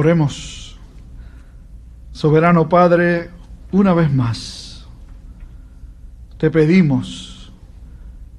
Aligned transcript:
Oremos. 0.00 0.78
Soberano 2.10 2.70
Padre, 2.70 3.28
una 3.70 3.92
vez 3.92 4.10
más, 4.10 4.86
te 6.38 6.50
pedimos 6.50 7.52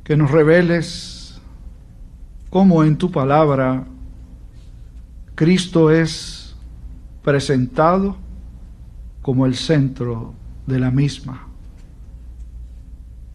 que 0.04 0.18
nos 0.18 0.32
reveles 0.32 1.39
cómo 2.50 2.84
en 2.84 2.97
tu 2.97 3.12
palabra 3.12 3.86
Cristo 5.36 5.92
es 5.92 6.55
presentado 7.24 8.17
como 9.21 9.46
el 9.46 9.53
centro 9.53 10.33
de 10.65 10.79
la 10.79 10.89
misma. 10.89 11.47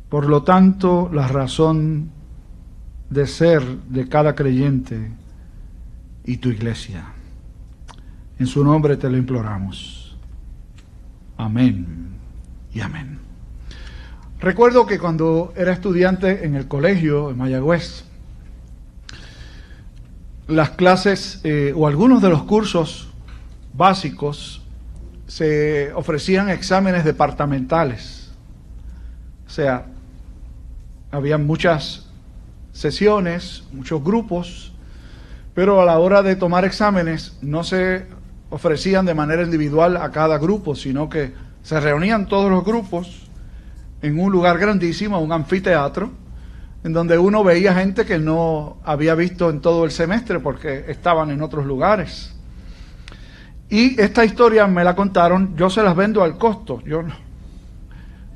Por 0.08 0.29
lo 0.29 0.43
tanto, 0.43 1.08
la 1.12 1.29
razón 1.29 2.11
de 3.08 3.29
ser 3.29 3.62
de 3.82 4.08
cada 4.08 4.34
creyente 4.34 5.12
y 6.24 6.38
tu 6.38 6.48
iglesia. 6.48 7.12
En 8.39 8.46
su 8.46 8.63
nombre 8.63 8.96
te 8.96 9.08
lo 9.08 9.17
imploramos. 9.17 10.17
Amén 11.36 12.08
y 12.72 12.81
amén. 12.81 13.18
Recuerdo 14.40 14.86
que 14.86 14.99
cuando 14.99 15.54
era 15.57 15.72
estudiante 15.72 16.45
en 16.45 16.54
el 16.54 16.68
colegio 16.68 17.31
en 17.31 17.39
Mayagüez, 17.39 18.04
las 20.49 20.71
clases 20.71 21.40
eh, 21.45 21.72
o 21.75 21.86
algunos 21.86 22.21
de 22.21 22.29
los 22.29 22.43
cursos 22.43 23.09
básicos 23.72 24.62
se 25.26 25.93
ofrecían 25.95 26.50
exámenes 26.50 27.04
departamentales. 27.04 28.31
O 29.46 29.50
sea, 29.50 29.87
había 31.11 31.39
muchas 31.39 32.06
sesiones, 32.73 33.64
muchos 33.73 34.05
grupos, 34.05 34.73
pero 35.55 35.81
a 35.81 35.87
la 35.87 35.98
hora 35.98 36.23
de 36.23 36.37
tomar 36.37 36.67
exámenes 36.67 37.39
no 37.41 37.64
se 37.64 38.06
ofrecían 38.50 39.06
de 39.06 39.14
manera 39.14 39.42
individual 39.42 39.97
a 39.97 40.11
cada 40.11 40.39
grupo, 40.39 40.75
sino 40.75 41.09
que 41.09 41.33
se 41.62 41.81
reunían 41.81 42.27
todos 42.27 42.51
los 42.51 42.65
grupos 42.65 43.29
en 44.03 44.20
un 44.20 44.31
lugar 44.31 44.59
grandísimo, 44.59 45.20
un 45.20 45.33
anfiteatro, 45.33 46.12
en 46.85 46.93
donde 46.93 47.19
uno 47.19 47.43
veía 47.43 47.75
gente 47.75 48.05
que 48.05 48.19
no 48.19 48.77
había 48.85 49.15
visto 49.15 49.51
en 49.51 49.61
todo 49.61 49.85
el 49.85 49.91
semestre 49.91 50.39
porque 50.39 50.85
estaban 50.89 51.31
en 51.31 51.43
otros 51.43 51.67
lugares. 51.67 52.35
Y 53.69 54.01
esta 54.01 54.25
historia 54.25 54.67
me 54.69 54.85
la 54.85 54.95
contaron, 54.95 55.57
yo 55.57 55.69
se 55.69 55.83
las 55.83 55.97
vendo 55.97 56.23
al 56.23 56.39
costo, 56.39 56.81
yo 56.87 57.03
no, 57.03 57.15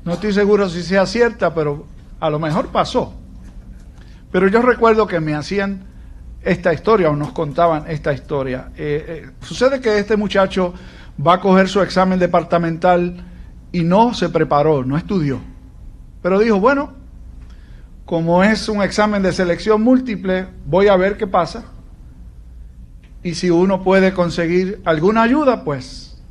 no 0.03 0.13
estoy 0.13 0.33
seguro 0.33 0.67
si 0.67 0.83
sea 0.83 1.05
cierta, 1.05 1.53
pero 1.53 1.85
a 2.19 2.29
lo 2.29 2.39
mejor 2.39 2.67
pasó. 2.67 3.13
Pero 4.31 4.49
yo 4.49 4.61
recuerdo 4.61 5.07
que 5.07 5.21
me 5.21 5.33
hacían 5.33 5.85
esta 6.43 6.73
historia 6.73 7.09
o 7.09 7.15
nos 7.15 7.31
contaban 7.31 7.85
esta 7.87 8.13
historia. 8.13 8.71
Eh, 8.75 9.05
eh, 9.07 9.31
sucede 9.41 9.79
que 9.79 9.99
este 9.99 10.17
muchacho 10.17 10.73
va 11.25 11.35
a 11.35 11.39
coger 11.39 11.67
su 11.69 11.81
examen 11.81 12.19
departamental 12.19 13.23
y 13.71 13.83
no 13.83 14.13
se 14.13 14.29
preparó, 14.29 14.83
no 14.83 14.97
estudió. 14.97 15.39
Pero 16.21 16.39
dijo, 16.39 16.59
bueno, 16.59 16.93
como 18.05 18.43
es 18.43 18.67
un 18.69 18.81
examen 18.81 19.21
de 19.21 19.31
selección 19.31 19.81
múltiple, 19.81 20.47
voy 20.65 20.87
a 20.87 20.95
ver 20.95 21.17
qué 21.17 21.27
pasa. 21.27 21.65
Y 23.23 23.35
si 23.35 23.49
uno 23.49 23.83
puede 23.83 24.13
conseguir 24.13 24.81
alguna 24.83 25.21
ayuda, 25.21 25.63
pues. 25.63 26.21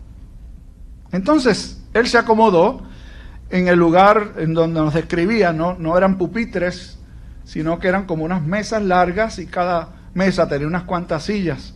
Entonces, 1.13 1.83
él 1.95 2.09
se 2.09 2.19
acomodó 2.19 2.83
en 3.49 3.69
el 3.69 3.79
lugar 3.79 4.35
en 4.39 4.55
donde 4.55 4.81
nos 4.81 4.95
describía, 4.95 5.53
no, 5.53 5.75
no 5.79 5.97
eran 5.97 6.19
pupitres, 6.19 6.99
sino 7.45 7.79
que 7.79 7.89
eran 7.89 8.07
como 8.07 8.25
unas 8.25 8.43
mesas 8.43 8.83
largas 8.83 9.39
y 9.39 9.47
cada 9.47 10.00
mesa 10.15 10.49
tenía 10.49 10.67
unas 10.67 10.85
cuantas 10.85 11.25
sillas. 11.25 11.75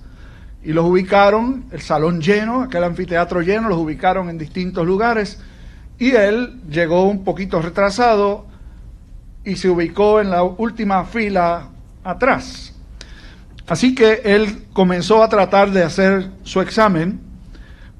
Y 0.62 0.72
los 0.72 0.84
ubicaron, 0.84 1.66
el 1.70 1.80
salón 1.80 2.20
lleno, 2.20 2.62
aquel 2.62 2.84
anfiteatro 2.84 3.42
lleno, 3.42 3.68
los 3.68 3.78
ubicaron 3.78 4.30
en 4.30 4.38
distintos 4.38 4.86
lugares. 4.86 5.40
Y 5.98 6.12
él 6.12 6.62
llegó 6.68 7.04
un 7.04 7.22
poquito 7.22 7.60
retrasado 7.60 8.46
y 9.44 9.56
se 9.56 9.68
ubicó 9.68 10.20
en 10.20 10.30
la 10.30 10.42
última 10.42 11.04
fila 11.04 11.68
atrás. 12.02 12.72
Así 13.66 13.94
que 13.94 14.22
él 14.24 14.66
comenzó 14.72 15.22
a 15.22 15.28
tratar 15.28 15.70
de 15.70 15.82
hacer 15.82 16.30
su 16.42 16.60
examen, 16.60 17.20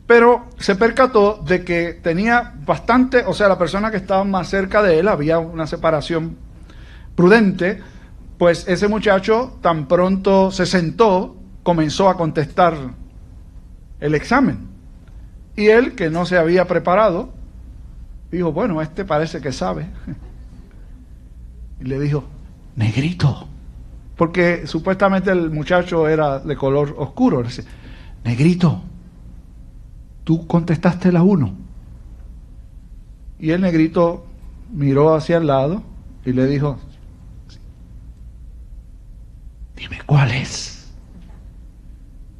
pero 0.07 0.51
se 0.59 0.77
percató 0.77 1.43
de 1.47 1.65
que 1.65 1.95
tenía 2.03 2.53
bastante, 2.67 3.25
o 3.27 3.33
sea, 3.33 3.49
la 3.49 3.59
persona 3.59 3.91
que 3.91 3.97
estaba 3.97 4.25
más 4.25 4.49
cerca 4.49 4.83
de 4.83 4.99
él, 4.99 5.09
había 5.09 5.39
una 5.39 5.67
separación 5.67 6.37
prudente, 7.15 7.81
pues 8.39 8.67
ese 8.69 8.89
muchacho 8.89 9.59
tan 9.61 9.87
pronto 9.87 10.51
se 10.51 10.67
sentó, 10.67 11.37
comenzó 11.63 12.09
a 12.09 12.17
contestar 12.17 12.75
el 14.01 14.15
examen. 14.15 14.69
Y 15.57 15.69
él, 15.69 15.95
que 15.95 16.11
no 16.11 16.27
se 16.27 16.37
había 16.37 16.67
preparado, 16.67 17.33
dijo, 18.31 18.53
bueno, 18.53 18.83
este 18.83 19.05
parece 19.05 19.41
que 19.41 19.53
sabe. 19.53 19.87
Y 21.81 21.87
le 21.87 21.99
dijo, 21.99 22.25
negrito, 22.77 23.49
porque 24.17 24.67
supuestamente 24.67 25.33
el 25.33 25.51
muchacho 25.51 26.09
era 26.09 26.39
de 26.39 26.57
color 26.57 26.95
oscuro. 26.97 27.43
Le 27.43 27.51
negrito, 28.23 28.81
tú 30.23 30.47
contestaste 30.47 31.11
la 31.11 31.25
uno. 31.25 31.53
Y 33.41 33.51
el 33.51 33.61
negrito 33.61 34.25
miró 34.73 35.15
hacia 35.15 35.39
el 35.39 35.49
lado 35.49 35.83
y 36.25 36.33
le 36.33 36.47
dijo, 36.47 36.79
dime 39.85 40.01
cuál 40.07 40.31
es. 40.31 40.87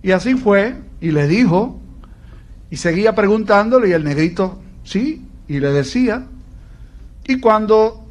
Y 0.03 0.13
así 0.13 0.35
fue, 0.35 0.77
y 1.01 1.11
le 1.11 1.27
dijo, 1.29 1.81
y 2.71 2.77
seguía 2.77 3.15
preguntándole, 3.15 3.89
y 3.89 3.93
el 3.93 4.05
negrito, 4.05 4.61
sí, 4.83 5.27
y 5.47 5.61
le 5.61 5.71
decía. 5.73 6.27
Y 7.27 7.41
cuando 7.41 8.07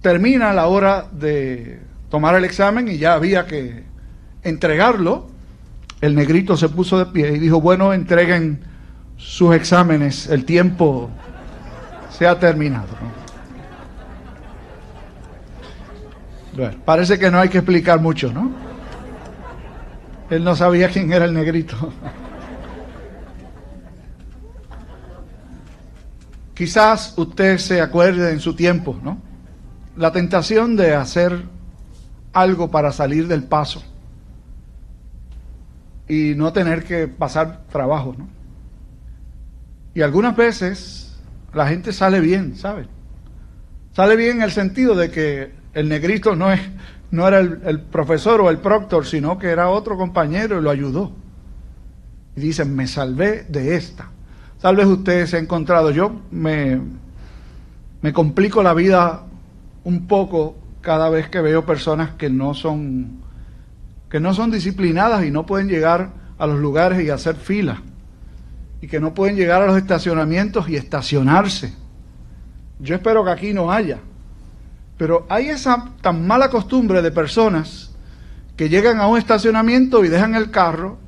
termina 0.00 0.52
la 0.52 0.66
hora 0.66 1.06
de 1.12 1.80
tomar 2.10 2.34
el 2.34 2.44
examen 2.44 2.88
y 2.88 2.98
ya 2.98 3.14
había 3.14 3.46
que 3.46 3.84
entregarlo, 4.42 5.28
el 6.00 6.14
negrito 6.14 6.56
se 6.56 6.68
puso 6.68 6.98
de 6.98 7.06
pie 7.06 7.32
y 7.34 7.38
dijo, 7.38 7.60
bueno, 7.60 7.92
entreguen 7.92 8.60
sus 9.16 9.54
exámenes, 9.54 10.28
el 10.28 10.44
tiempo 10.44 11.10
se 12.10 12.26
ha 12.26 12.38
terminado. 12.38 12.88
Parece 16.84 17.18
que 17.18 17.30
no 17.30 17.38
hay 17.38 17.48
que 17.48 17.58
explicar 17.58 18.00
mucho, 18.00 18.32
¿no? 18.32 18.50
Él 20.30 20.42
no 20.42 20.56
sabía 20.56 20.88
quién 20.88 21.12
era 21.12 21.24
el 21.24 21.34
negrito. 21.34 21.76
Quizás 26.54 27.14
usted 27.16 27.58
se 27.58 27.80
acuerde 27.80 28.32
en 28.32 28.40
su 28.40 28.56
tiempo, 28.56 28.98
¿no? 29.02 29.18
La 29.96 30.10
tentación 30.12 30.74
de 30.76 30.94
hacer 30.94 31.44
algo 32.32 32.70
para 32.70 32.92
salir 32.92 33.28
del 33.28 33.44
paso 33.44 33.82
y 36.08 36.34
no 36.36 36.52
tener 36.52 36.84
que 36.84 37.08
pasar 37.08 37.64
trabajo, 37.70 38.14
¿no? 38.16 38.28
Y 39.94 40.02
algunas 40.02 40.36
veces 40.36 41.18
la 41.54 41.66
gente 41.68 41.92
sale 41.92 42.20
bien, 42.20 42.56
¿saben? 42.56 42.88
Sale 43.92 44.16
bien 44.16 44.36
en 44.36 44.42
el 44.42 44.52
sentido 44.52 44.94
de 44.94 45.10
que 45.10 45.54
el 45.76 45.90
negrito 45.90 46.34
no, 46.34 46.50
es, 46.50 46.60
no 47.10 47.28
era 47.28 47.38
el, 47.38 47.82
profesor 47.82 48.40
o 48.40 48.48
el 48.48 48.56
proctor, 48.56 49.04
sino 49.04 49.36
que 49.36 49.48
era 49.48 49.68
otro 49.68 49.98
compañero 49.98 50.58
y 50.58 50.62
lo 50.62 50.70
ayudó. 50.70 51.12
Y 52.34 52.40
dicen, 52.40 52.74
me 52.74 52.86
salvé 52.86 53.44
de 53.50 53.76
esta. 53.76 54.08
Tal 54.58 54.76
vez 54.76 54.86
usted 54.86 55.26
se 55.26 55.36
ha 55.36 55.38
encontrado, 55.38 55.90
yo 55.90 56.22
me, 56.30 56.80
me 58.00 58.10
complico 58.14 58.62
la 58.62 58.72
vida 58.72 59.24
un 59.84 60.06
poco 60.06 60.56
cada 60.80 61.10
vez 61.10 61.28
que 61.28 61.42
veo 61.42 61.66
personas 61.66 62.12
que 62.14 62.30
no 62.30 62.54
son 62.54 63.20
que 64.08 64.18
no 64.18 64.32
son 64.32 64.50
disciplinadas 64.50 65.26
y 65.26 65.30
no 65.30 65.44
pueden 65.44 65.68
llegar 65.68 66.10
a 66.38 66.46
los 66.46 66.58
lugares 66.58 67.02
y 67.04 67.10
hacer 67.10 67.36
fila 67.36 67.82
y 68.80 68.86
que 68.86 68.98
no 68.98 69.12
pueden 69.12 69.36
llegar 69.36 69.60
a 69.60 69.66
los 69.66 69.76
estacionamientos 69.76 70.70
y 70.70 70.76
estacionarse. 70.76 71.74
Yo 72.78 72.94
espero 72.94 73.24
que 73.24 73.30
aquí 73.30 73.52
no 73.52 73.70
haya. 73.70 73.98
Pero 74.96 75.26
hay 75.28 75.48
esa 75.48 75.90
tan 76.00 76.26
mala 76.26 76.48
costumbre 76.48 77.02
de 77.02 77.10
personas 77.10 77.90
que 78.56 78.68
llegan 78.68 78.98
a 79.00 79.06
un 79.06 79.18
estacionamiento 79.18 80.04
y 80.04 80.08
dejan 80.08 80.34
el 80.34 80.50
carro 80.50 80.98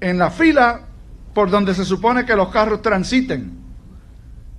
en 0.00 0.18
la 0.18 0.30
fila 0.30 0.82
por 1.34 1.50
donde 1.50 1.74
se 1.74 1.84
supone 1.84 2.24
que 2.24 2.36
los 2.36 2.48
carros 2.48 2.82
transiten. 2.82 3.58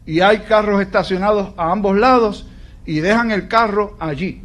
Y 0.06 0.22
hay 0.22 0.40
carros 0.40 0.82
estacionados 0.82 1.54
a 1.58 1.72
ambos 1.72 1.98
lados 1.98 2.48
y 2.86 3.00
dejan 3.00 3.32
el 3.32 3.48
carro 3.48 3.98
allí 4.00 4.44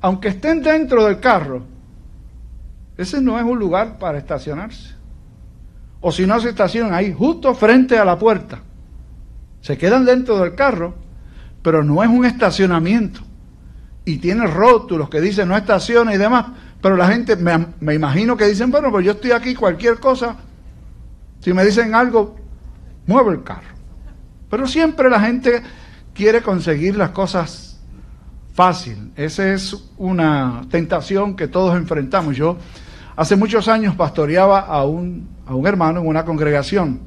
aunque 0.00 0.28
estén 0.28 0.62
dentro 0.62 1.04
del 1.04 1.20
carro, 1.20 1.64
ese 2.96 3.20
no 3.20 3.38
es 3.38 3.44
un 3.44 3.58
lugar 3.58 3.98
para 3.98 4.18
estacionarse. 4.18 4.94
O 6.00 6.12
si 6.12 6.26
no 6.26 6.38
se 6.40 6.50
estacionan 6.50 6.94
ahí, 6.94 7.12
justo 7.12 7.54
frente 7.54 7.98
a 7.98 8.04
la 8.04 8.18
puerta. 8.18 8.60
Se 9.60 9.76
quedan 9.76 10.04
dentro 10.04 10.38
del 10.38 10.54
carro, 10.54 10.94
pero 11.62 11.82
no 11.82 12.02
es 12.02 12.08
un 12.08 12.24
estacionamiento. 12.24 13.20
Y 14.08 14.16
tiene 14.16 14.46
rótulos 14.46 15.10
que 15.10 15.20
dicen 15.20 15.48
no 15.48 15.54
estaciona 15.54 16.14
y 16.14 16.16
demás. 16.16 16.46
Pero 16.80 16.96
la 16.96 17.08
gente, 17.08 17.36
me, 17.36 17.66
me 17.78 17.92
imagino 17.92 18.38
que 18.38 18.46
dicen, 18.46 18.70
bueno, 18.70 18.90
pues 18.90 19.04
yo 19.04 19.12
estoy 19.12 19.32
aquí, 19.32 19.54
cualquier 19.54 20.00
cosa, 20.00 20.34
Si 21.40 21.52
me 21.52 21.62
dicen 21.62 21.94
algo, 21.94 22.34
muevo 23.06 23.30
el 23.30 23.42
carro. 23.42 23.68
Pero 24.48 24.66
siempre 24.66 25.10
la 25.10 25.20
gente 25.20 25.62
quiere 26.14 26.40
conseguir 26.40 26.96
las 26.96 27.10
cosas 27.10 27.80
fácil. 28.54 29.12
Esa 29.14 29.52
es 29.52 29.76
una 29.98 30.62
tentación 30.70 31.36
que 31.36 31.46
todos 31.46 31.76
enfrentamos. 31.76 32.34
Yo 32.34 32.56
hace 33.14 33.36
muchos 33.36 33.68
años 33.68 33.94
pastoreaba 33.94 34.60
a 34.60 34.86
un, 34.86 35.28
a 35.44 35.54
un 35.54 35.66
hermano 35.66 36.00
en 36.00 36.06
una 36.06 36.24
congregación. 36.24 37.00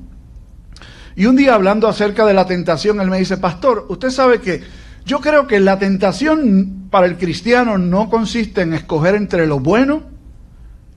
Y 1.16 1.26
un 1.26 1.36
día 1.36 1.56
hablando 1.56 1.88
acerca 1.88 2.28
de 2.28 2.36
la 2.36 2.46
tentación, 2.46 3.02
él 3.02 3.10
me 3.10 3.18
dice, 3.18 3.38
pastor, 3.38 3.88
usted 3.90 4.12
sabe 4.12 4.40
que 4.40 4.62
yo 5.04 5.20
creo 5.20 5.48
que 5.48 5.60
la 5.60 5.80
tentación 5.80 6.81
para 6.92 7.08
el 7.08 7.18
cristiano 7.18 7.80
no 7.80 8.10
consiste 8.10 8.62
en 8.62 8.74
escoger 8.74 9.16
entre 9.16 9.48
lo 9.48 9.60
bueno 9.60 10.04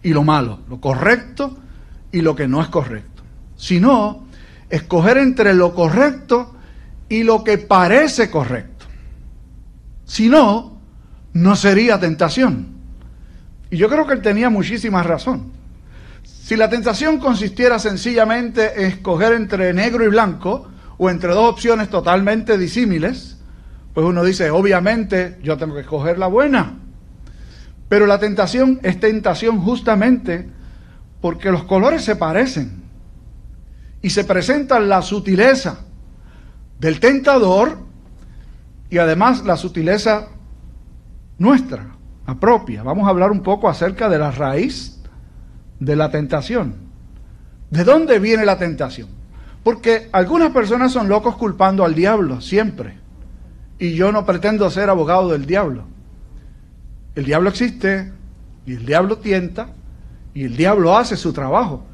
y 0.02 0.12
lo 0.12 0.24
malo, 0.24 0.60
lo 0.68 0.80
correcto 0.80 1.56
y 2.12 2.20
lo 2.20 2.36
que 2.36 2.46
no 2.46 2.60
es 2.60 2.68
correcto, 2.68 3.22
sino 3.56 4.26
escoger 4.68 5.16
entre 5.16 5.54
lo 5.54 5.74
correcto 5.74 6.54
y 7.08 7.22
lo 7.22 7.42
que 7.42 7.56
parece 7.56 8.30
correcto. 8.30 8.86
Si 10.04 10.28
no, 10.28 10.78
no 11.32 11.56
sería 11.56 11.98
tentación. 11.98 12.74
Y 13.70 13.76
yo 13.76 13.88
creo 13.88 14.06
que 14.06 14.12
él 14.14 14.22
tenía 14.22 14.50
muchísima 14.50 15.02
razón. 15.02 15.52
Si 16.22 16.56
la 16.56 16.68
tentación 16.68 17.18
consistiera 17.18 17.78
sencillamente 17.78 18.82
en 18.82 18.90
escoger 18.90 19.32
entre 19.32 19.72
negro 19.72 20.04
y 20.04 20.08
blanco, 20.08 20.68
o 20.98 21.10
entre 21.10 21.32
dos 21.32 21.50
opciones 21.50 21.88
totalmente 21.88 22.58
disímiles, 22.58 23.33
pues 23.94 24.04
uno 24.04 24.24
dice, 24.24 24.50
obviamente 24.50 25.38
yo 25.42 25.56
tengo 25.56 25.74
que 25.74 25.82
escoger 25.82 26.18
la 26.18 26.26
buena. 26.26 26.78
Pero 27.88 28.06
la 28.06 28.18
tentación 28.18 28.80
es 28.82 28.98
tentación 28.98 29.60
justamente 29.60 30.48
porque 31.20 31.52
los 31.52 31.62
colores 31.64 32.04
se 32.04 32.16
parecen 32.16 32.82
y 34.02 34.10
se 34.10 34.24
presenta 34.24 34.80
la 34.80 35.00
sutileza 35.00 35.78
del 36.80 36.98
tentador 36.98 37.78
y 38.90 38.98
además 38.98 39.44
la 39.44 39.56
sutileza 39.56 40.28
nuestra, 41.38 41.94
la 42.26 42.34
propia. 42.34 42.82
Vamos 42.82 43.06
a 43.06 43.10
hablar 43.10 43.30
un 43.30 43.42
poco 43.42 43.68
acerca 43.68 44.08
de 44.08 44.18
la 44.18 44.32
raíz 44.32 45.00
de 45.78 45.94
la 45.94 46.10
tentación. 46.10 46.74
¿De 47.70 47.84
dónde 47.84 48.18
viene 48.18 48.44
la 48.44 48.58
tentación? 48.58 49.08
Porque 49.62 50.08
algunas 50.12 50.50
personas 50.50 50.92
son 50.92 51.08
locos 51.08 51.36
culpando 51.36 51.84
al 51.84 51.94
diablo 51.94 52.40
siempre. 52.40 53.03
Y 53.84 53.92
yo 53.92 54.10
no 54.10 54.24
pretendo 54.24 54.70
ser 54.70 54.88
abogado 54.88 55.28
del 55.28 55.44
diablo. 55.44 55.84
El 57.14 57.26
diablo 57.26 57.50
existe 57.50 58.10
y 58.64 58.72
el 58.72 58.86
diablo 58.86 59.18
tienta 59.18 59.68
y 60.32 60.44
el 60.44 60.56
diablo 60.56 60.96
hace 60.96 61.18
su 61.18 61.34
trabajo. 61.34 61.84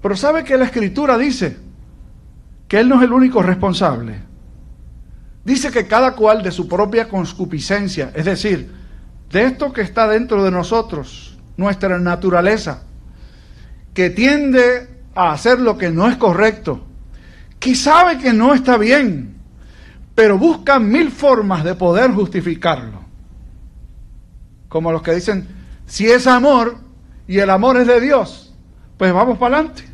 Pero 0.00 0.16
¿sabe 0.16 0.44
que 0.44 0.56
la 0.56 0.66
escritura 0.66 1.18
dice? 1.18 1.56
Que 2.68 2.78
él 2.78 2.88
no 2.88 2.98
es 2.98 3.02
el 3.02 3.12
único 3.12 3.42
responsable. 3.42 4.20
Dice 5.44 5.72
que 5.72 5.88
cada 5.88 6.14
cual 6.14 6.44
de 6.44 6.52
su 6.52 6.68
propia 6.68 7.08
conscupiscencia, 7.08 8.12
es 8.14 8.26
decir, 8.26 8.70
de 9.32 9.42
esto 9.42 9.72
que 9.72 9.80
está 9.80 10.06
dentro 10.06 10.44
de 10.44 10.52
nosotros, 10.52 11.36
nuestra 11.56 11.98
naturaleza, 11.98 12.84
que 13.92 14.08
tiende 14.10 14.88
a 15.16 15.32
hacer 15.32 15.58
lo 15.58 15.76
que 15.76 15.90
no 15.90 16.08
es 16.08 16.16
correcto, 16.16 16.86
que 17.58 17.74
sabe 17.74 18.18
que 18.18 18.32
no 18.32 18.54
está 18.54 18.78
bien, 18.78 19.39
pero 20.20 20.36
busca 20.36 20.78
mil 20.78 21.10
formas 21.10 21.64
de 21.64 21.74
poder 21.74 22.10
justificarlo. 22.10 23.00
Como 24.68 24.92
los 24.92 25.00
que 25.00 25.14
dicen, 25.14 25.48
si 25.86 26.10
es 26.10 26.26
amor 26.26 26.76
y 27.26 27.38
el 27.38 27.48
amor 27.48 27.78
es 27.78 27.86
de 27.86 28.02
Dios, 28.02 28.54
pues 28.98 29.14
vamos 29.14 29.38
para 29.38 29.56
adelante. 29.56 29.84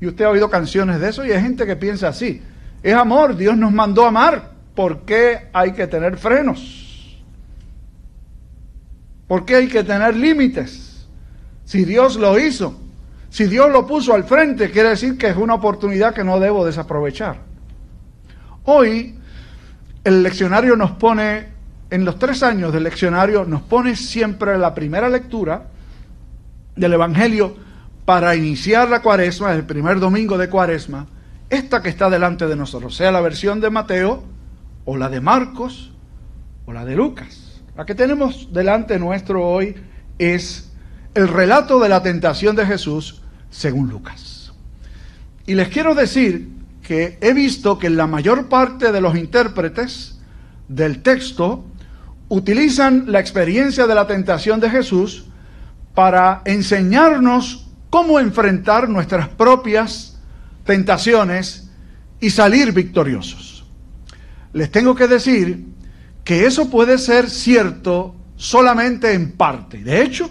Y 0.00 0.06
usted 0.06 0.24
ha 0.24 0.30
oído 0.30 0.48
canciones 0.48 0.98
de 0.98 1.10
eso 1.10 1.26
y 1.26 1.32
hay 1.32 1.42
gente 1.42 1.66
que 1.66 1.76
piensa 1.76 2.08
así. 2.08 2.40
Es 2.82 2.94
amor, 2.94 3.36
Dios 3.36 3.54
nos 3.54 3.70
mandó 3.70 4.06
a 4.06 4.08
amar. 4.08 4.52
¿Por 4.74 5.00
qué 5.00 5.50
hay 5.52 5.72
que 5.72 5.86
tener 5.86 6.16
frenos? 6.16 7.22
¿Por 9.26 9.44
qué 9.44 9.56
hay 9.56 9.68
que 9.68 9.84
tener 9.84 10.16
límites? 10.16 11.06
Si 11.66 11.84
Dios 11.84 12.16
lo 12.16 12.38
hizo, 12.38 12.80
si 13.28 13.44
Dios 13.44 13.70
lo 13.70 13.86
puso 13.86 14.14
al 14.14 14.24
frente, 14.24 14.70
quiere 14.70 14.88
decir 14.88 15.18
que 15.18 15.26
es 15.26 15.36
una 15.36 15.56
oportunidad 15.56 16.14
que 16.14 16.24
no 16.24 16.40
debo 16.40 16.64
desaprovechar. 16.64 17.47
Hoy 18.70 19.14
el 20.04 20.22
leccionario 20.22 20.76
nos 20.76 20.90
pone, 20.90 21.48
en 21.88 22.04
los 22.04 22.18
tres 22.18 22.42
años 22.42 22.70
del 22.70 22.82
leccionario, 22.82 23.46
nos 23.46 23.62
pone 23.62 23.96
siempre 23.96 24.58
la 24.58 24.74
primera 24.74 25.08
lectura 25.08 25.68
del 26.76 26.92
Evangelio 26.92 27.56
para 28.04 28.36
iniciar 28.36 28.90
la 28.90 29.00
cuaresma, 29.00 29.54
el 29.54 29.64
primer 29.64 30.00
domingo 30.00 30.36
de 30.36 30.50
cuaresma, 30.50 31.06
esta 31.48 31.80
que 31.80 31.88
está 31.88 32.10
delante 32.10 32.46
de 32.46 32.56
nosotros, 32.56 32.94
sea 32.94 33.10
la 33.10 33.22
versión 33.22 33.62
de 33.62 33.70
Mateo 33.70 34.22
o 34.84 34.98
la 34.98 35.08
de 35.08 35.22
Marcos 35.22 35.94
o 36.66 36.74
la 36.74 36.84
de 36.84 36.94
Lucas. 36.94 37.62
La 37.74 37.86
que 37.86 37.94
tenemos 37.94 38.52
delante 38.52 38.98
nuestro 38.98 39.48
hoy 39.48 39.76
es 40.18 40.70
el 41.14 41.28
relato 41.28 41.80
de 41.80 41.88
la 41.88 42.02
tentación 42.02 42.54
de 42.54 42.66
Jesús 42.66 43.22
según 43.48 43.88
Lucas. 43.88 44.52
Y 45.46 45.54
les 45.54 45.68
quiero 45.68 45.94
decir 45.94 46.57
que 46.88 47.18
he 47.20 47.34
visto 47.34 47.78
que 47.78 47.90
la 47.90 48.06
mayor 48.06 48.48
parte 48.48 48.92
de 48.92 49.02
los 49.02 49.14
intérpretes 49.14 50.18
del 50.68 51.02
texto 51.02 51.66
utilizan 52.30 53.12
la 53.12 53.20
experiencia 53.20 53.86
de 53.86 53.94
la 53.94 54.06
tentación 54.06 54.58
de 54.58 54.70
Jesús 54.70 55.26
para 55.92 56.40
enseñarnos 56.46 57.68
cómo 57.90 58.18
enfrentar 58.18 58.88
nuestras 58.88 59.28
propias 59.28 60.18
tentaciones 60.64 61.68
y 62.20 62.30
salir 62.30 62.72
victoriosos. 62.72 63.66
Les 64.54 64.70
tengo 64.70 64.94
que 64.94 65.08
decir 65.08 65.66
que 66.24 66.46
eso 66.46 66.70
puede 66.70 66.96
ser 66.96 67.28
cierto 67.28 68.16
solamente 68.36 69.12
en 69.12 69.32
parte. 69.32 69.84
De 69.84 70.00
hecho, 70.00 70.30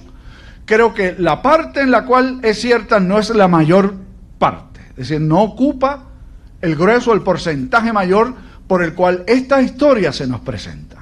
creo 0.66 0.92
que 0.96 1.16
la 1.20 1.44
parte 1.44 1.82
en 1.82 1.92
la 1.92 2.04
cual 2.06 2.40
es 2.42 2.60
cierta 2.60 3.00
no 3.00 3.20
es 3.20 3.30
la 3.30 3.48
mayor 3.48 3.94
parte. 4.40 4.80
Es 4.90 5.10
decir, 5.10 5.22
no 5.22 5.44
ocupa 5.44 6.07
el 6.62 6.76
grueso, 6.76 7.14
el 7.14 7.22
porcentaje 7.22 7.94
mayor 7.94 8.34
por 8.68 8.84
el 8.84 8.94
cual 8.94 9.24
esta 9.28 9.62
historia 9.62 10.12
se 10.12 10.28
nos 10.28 10.42
presenta. 10.42 10.98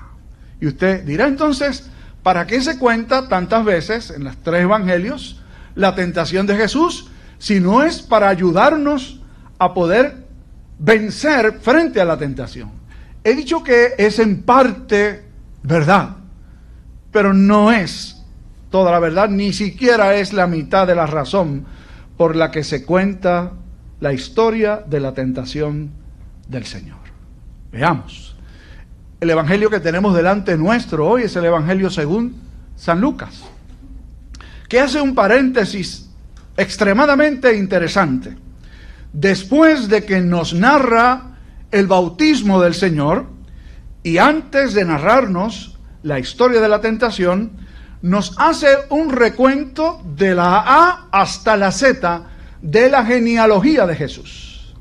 Y 0.60 0.68
usted 0.68 1.04
dirá 1.04 1.28
entonces, 1.28 1.90
¿para 2.24 2.48
qué 2.48 2.62
se 2.62 2.78
cuenta 2.78 3.28
tantas 3.28 3.66
veces 3.66 4.12
en 4.12 4.24
los 4.24 4.38
tres 4.38 4.63
evangelios 4.63 5.42
la 5.75 5.96
tentación 5.96 6.46
de 6.48 6.56
Jesús 6.56 7.09
si 7.38 7.59
no 7.59 7.83
es 7.83 8.02
para 8.02 8.30
ayudarnos 8.30 9.21
a 9.59 9.74
poder 9.74 10.26
vencer 10.80 11.59
frente 11.62 12.00
a 12.00 12.06
la 12.06 12.18
tentación? 12.18 12.71
He 13.24 13.33
dicho 13.33 13.64
que 13.64 13.94
es 13.97 14.19
en 14.19 14.44
parte 14.44 15.24
verdad, 15.64 16.18
pero 17.12 17.33
no 17.33 17.71
es 17.71 18.21
toda 18.69 18.92
la 18.92 19.00
verdad, 19.00 19.30
ni 19.30 19.54
siquiera 19.54 20.16
es 20.16 20.33
la 20.33 20.47
mitad 20.47 20.85
de 20.85 20.95
la 20.95 21.07
razón 21.07 21.66
por 22.18 22.35
la 22.35 22.52
que 22.52 22.64
se 22.64 22.85
cuenta 22.85 23.54
la 23.99 24.14
historia 24.14 24.83
de 24.85 24.99
la 24.99 25.14
tentación 25.14 25.92
del 26.47 26.66
Señor. 26.66 26.99
Veamos. 27.71 28.35
El 29.19 29.30
Evangelio 29.30 29.69
que 29.69 29.80
tenemos 29.80 30.16
delante 30.16 30.57
nuestro 30.57 31.07
hoy 31.07 31.23
es 31.23 31.35
el 31.35 31.45
Evangelio 31.45 31.90
según 31.90 32.35
San 32.75 32.99
Lucas, 32.99 33.44
que 34.68 34.80
hace 34.80 35.02
un 35.02 35.16
paréntesis 35.16 36.09
extremadamente 36.57 37.56
interesante. 37.56 38.35
Después 39.14 39.87
de 39.87 40.04
que 40.04 40.19
nos 40.19 40.54
narra 40.54 41.37
el 41.71 41.87
bautismo 41.87 42.61
del 42.61 42.73
Señor, 42.73 43.28
y 44.04 44.18
antes 44.19 44.73
de 44.73 44.85
narrarnos 44.85 45.80
la 46.04 46.19
historia 46.19 46.61
de 46.61 46.69
la 46.69 46.81
tentación, 46.81 47.54
nos 48.02 48.35
hace 48.37 48.68
un 48.90 49.09
recuento 49.09 50.04
de 50.16 50.35
la 50.35 50.59
A 50.59 51.07
hasta 51.11 51.57
la 51.57 51.71
Z 51.71 52.34
de 52.66 52.90
la 52.90 53.06
genealogía 53.06 53.86
de 53.86 53.95
Jesús. 53.95 54.74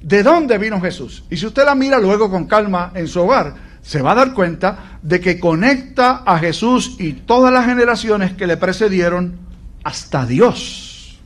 ¿De 0.00 0.24
dónde 0.24 0.58
vino 0.58 0.80
Jesús? 0.80 1.22
Y 1.30 1.36
si 1.36 1.46
usted 1.46 1.64
la 1.64 1.76
mira 1.76 2.00
luego 2.00 2.28
con 2.28 2.46
calma 2.46 2.90
en 2.96 3.06
su 3.06 3.20
hogar, 3.20 3.54
se 3.80 4.02
va 4.02 4.12
a 4.12 4.16
dar 4.16 4.34
cuenta 4.34 4.98
de 5.02 5.20
que 5.20 5.38
conecta 5.38 6.24
a 6.26 6.38
Jesús 6.40 6.96
y 6.98 7.12
todas 7.12 7.52
las 7.52 7.66
generaciones 7.66 8.32
que 8.32 8.48
le 8.48 8.56
precedieron 8.56 9.38
hasta 9.84 10.26
Dios. 10.26 11.20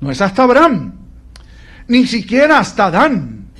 No 0.00 0.10
es 0.10 0.20
hasta 0.22 0.44
Abraham, 0.44 0.94
ni 1.86 2.06
siquiera 2.06 2.58
hasta 2.58 2.86
Adán, 2.86 3.50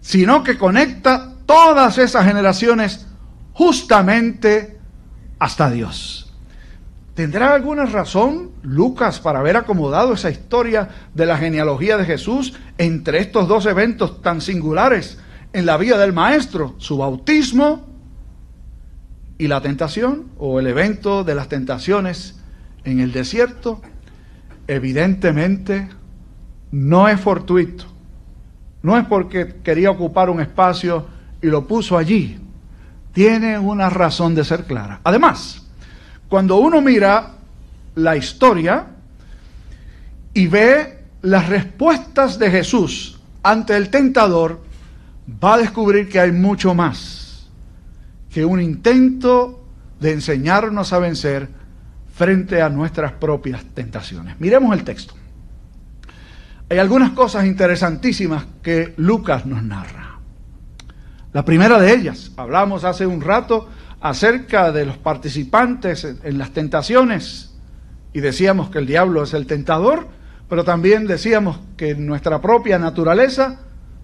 sino 0.00 0.42
que 0.42 0.56
conecta 0.56 1.34
todas 1.44 1.98
esas 1.98 2.24
generaciones 2.24 3.06
justamente 3.52 4.78
hasta 5.38 5.70
Dios. 5.70 6.25
¿Tendrá 7.16 7.54
alguna 7.54 7.86
razón 7.86 8.52
Lucas 8.62 9.18
para 9.18 9.40
haber 9.40 9.56
acomodado 9.56 10.12
esa 10.12 10.30
historia 10.30 10.88
de 11.14 11.26
la 11.26 11.36
genealogía 11.38 11.96
de 11.96 12.04
Jesús 12.04 12.54
entre 12.78 13.18
estos 13.18 13.48
dos 13.48 13.66
eventos 13.66 14.22
tan 14.22 14.40
singulares 14.40 15.18
en 15.52 15.66
la 15.66 15.78
vida 15.78 15.98
del 15.98 16.12
Maestro, 16.12 16.74
su 16.78 16.98
bautismo 16.98 17.88
y 19.38 19.48
la 19.48 19.60
tentación, 19.60 20.26
o 20.38 20.60
el 20.60 20.68
evento 20.68 21.24
de 21.24 21.34
las 21.34 21.48
tentaciones 21.48 22.38
en 22.84 23.00
el 23.00 23.12
desierto? 23.12 23.80
evidentemente 24.66 25.88
no 26.70 27.08
es 27.08 27.20
fortuito. 27.20 27.84
No 28.82 28.98
es 28.98 29.06
porque 29.06 29.56
quería 29.62 29.90
ocupar 29.90 30.30
un 30.30 30.40
espacio 30.40 31.06
y 31.42 31.46
lo 31.46 31.66
puso 31.66 31.96
allí. 31.96 32.38
Tiene 33.12 33.58
una 33.58 33.88
razón 33.90 34.34
de 34.34 34.44
ser 34.44 34.64
clara. 34.64 35.00
Además, 35.02 35.65
cuando 36.28 36.56
uno 36.56 36.80
mira 36.80 37.34
la 37.94 38.16
historia 38.16 38.86
y 40.34 40.46
ve 40.46 41.04
las 41.22 41.48
respuestas 41.48 42.38
de 42.38 42.50
Jesús 42.50 43.20
ante 43.42 43.76
el 43.76 43.90
tentador, 43.90 44.62
va 45.42 45.54
a 45.54 45.58
descubrir 45.58 46.08
que 46.08 46.20
hay 46.20 46.32
mucho 46.32 46.74
más 46.74 47.48
que 48.30 48.44
un 48.44 48.60
intento 48.60 49.64
de 50.00 50.12
enseñarnos 50.12 50.92
a 50.92 50.98
vencer 50.98 51.48
frente 52.14 52.60
a 52.60 52.68
nuestras 52.68 53.12
propias 53.12 53.64
tentaciones. 53.74 54.38
Miremos 54.40 54.76
el 54.76 54.84
texto. 54.84 55.14
Hay 56.68 56.78
algunas 56.78 57.12
cosas 57.12 57.46
interesantísimas 57.46 58.44
que 58.62 58.94
Lucas 58.96 59.46
nos 59.46 59.62
narra. 59.62 60.18
La 61.32 61.44
primera 61.44 61.78
de 61.78 61.94
ellas, 61.94 62.32
hablamos 62.36 62.84
hace 62.84 63.06
un 63.06 63.20
rato 63.20 63.68
acerca 64.00 64.72
de 64.72 64.86
los 64.86 64.98
participantes 64.98 66.04
en 66.22 66.38
las 66.38 66.50
tentaciones 66.52 67.54
y 68.12 68.20
decíamos 68.20 68.70
que 68.70 68.78
el 68.78 68.86
diablo 68.86 69.22
es 69.22 69.34
el 69.34 69.46
tentador, 69.46 70.08
pero 70.48 70.64
también 70.64 71.06
decíamos 71.06 71.58
que 71.76 71.94
nuestra 71.94 72.40
propia 72.40 72.78
naturaleza 72.78 73.60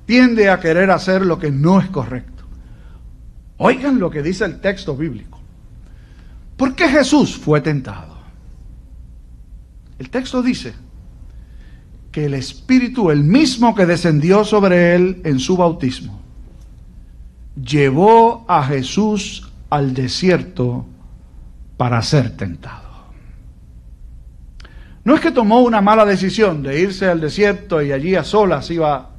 tiende 0.06 0.50
a 0.50 0.61
querer 0.61 0.90
hacer 0.90 1.25
lo 1.25 1.38
que 1.38 1.50
no 1.50 1.80
es 1.80 1.88
correcto. 1.88 2.44
Oigan 3.58 4.00
lo 4.00 4.11
que 4.11 4.22
dice 4.22 4.44
el 4.44 4.61
texto 4.61 4.96
bíblico. 4.96 5.40
¿Por 6.56 6.75
qué 6.75 6.88
Jesús 6.88 7.37
fue 7.37 7.61
tentado? 7.61 8.18
El 9.99 10.11
texto 10.11 10.42
dice 10.42 10.75
que 12.11 12.26
el 12.26 12.34
Espíritu, 12.34 13.11
el 13.11 13.22
mismo 13.22 13.75
que 13.75 13.87
descendió 13.87 14.44
sobre 14.44 14.94
él 14.94 15.22
en 15.25 15.38
su 15.38 15.56
bautismo, 15.56 16.20
llevó 17.56 18.44
a 18.49 18.64
Jesús 18.64 19.51
al 19.72 19.94
desierto 19.94 20.84
para 21.78 22.02
ser 22.02 22.36
tentado. 22.36 23.06
No 25.02 25.14
es 25.14 25.20
que 25.22 25.30
tomó 25.30 25.62
una 25.62 25.80
mala 25.80 26.04
decisión 26.04 26.62
de 26.62 26.78
irse 26.78 27.08
al 27.08 27.22
desierto 27.22 27.80
y 27.80 27.90
allí 27.90 28.14
a 28.14 28.22
solas 28.22 28.70
iba 28.70 29.12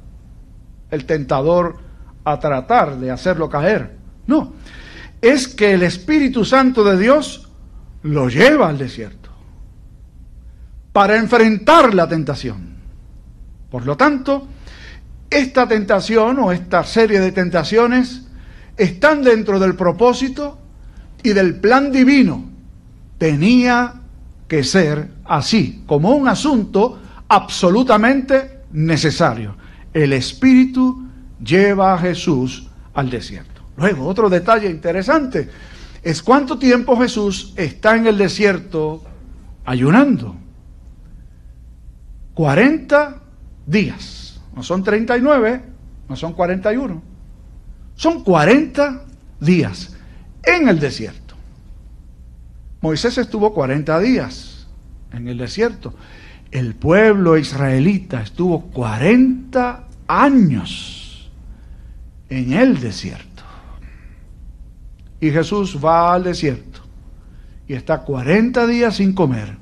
el 0.92 1.06
tentador 1.06 1.78
a 2.22 2.38
tratar 2.38 2.98
de 2.98 3.10
hacerlo 3.10 3.48
caer. 3.48 3.96
No, 4.28 4.52
es 5.20 5.48
que 5.48 5.74
el 5.74 5.82
Espíritu 5.82 6.44
Santo 6.44 6.84
de 6.84 6.98
Dios 6.98 7.48
lo 8.04 8.28
lleva 8.28 8.68
al 8.68 8.78
desierto 8.78 9.30
para 10.92 11.16
enfrentar 11.16 11.94
la 11.94 12.08
tentación. 12.08 12.76
Por 13.72 13.84
lo 13.84 13.96
tanto, 13.96 14.46
esta 15.28 15.66
tentación 15.66 16.38
o 16.38 16.52
esta 16.52 16.84
serie 16.84 17.18
de 17.18 17.32
tentaciones 17.32 18.23
están 18.76 19.22
dentro 19.22 19.58
del 19.58 19.74
propósito 19.74 20.58
y 21.22 21.30
del 21.30 21.56
plan 21.56 21.92
divino. 21.92 22.44
Tenía 23.18 23.94
que 24.48 24.64
ser 24.64 25.08
así, 25.24 25.82
como 25.86 26.10
un 26.10 26.28
asunto 26.28 26.98
absolutamente 27.28 28.60
necesario. 28.72 29.56
El 29.92 30.12
Espíritu 30.12 31.04
lleva 31.42 31.94
a 31.94 31.98
Jesús 31.98 32.68
al 32.94 33.10
desierto. 33.10 33.62
Luego, 33.76 34.06
otro 34.06 34.28
detalle 34.28 34.68
interesante 34.68 35.48
es 36.02 36.22
cuánto 36.22 36.58
tiempo 36.58 36.96
Jesús 36.96 37.54
está 37.56 37.96
en 37.96 38.06
el 38.06 38.18
desierto 38.18 39.02
ayunando. 39.64 40.36
40 42.34 43.22
días. 43.66 44.40
No 44.54 44.62
son 44.62 44.84
39, 44.84 45.62
no 46.08 46.16
son 46.16 46.32
41. 46.34 47.13
Son 47.96 48.22
40 48.22 49.04
días 49.40 49.96
en 50.42 50.68
el 50.68 50.80
desierto. 50.80 51.34
Moisés 52.80 53.18
estuvo 53.18 53.54
40 53.54 53.98
días 54.00 54.66
en 55.12 55.28
el 55.28 55.38
desierto. 55.38 55.94
El 56.50 56.74
pueblo 56.74 57.36
israelita 57.36 58.22
estuvo 58.22 58.62
40 58.70 59.84
años 60.06 61.30
en 62.28 62.52
el 62.52 62.80
desierto. 62.80 63.42
Y 65.20 65.30
Jesús 65.30 65.78
va 65.82 66.14
al 66.14 66.24
desierto 66.24 66.80
y 67.66 67.74
está 67.74 68.02
40 68.02 68.66
días 68.66 68.96
sin 68.96 69.14
comer. 69.14 69.56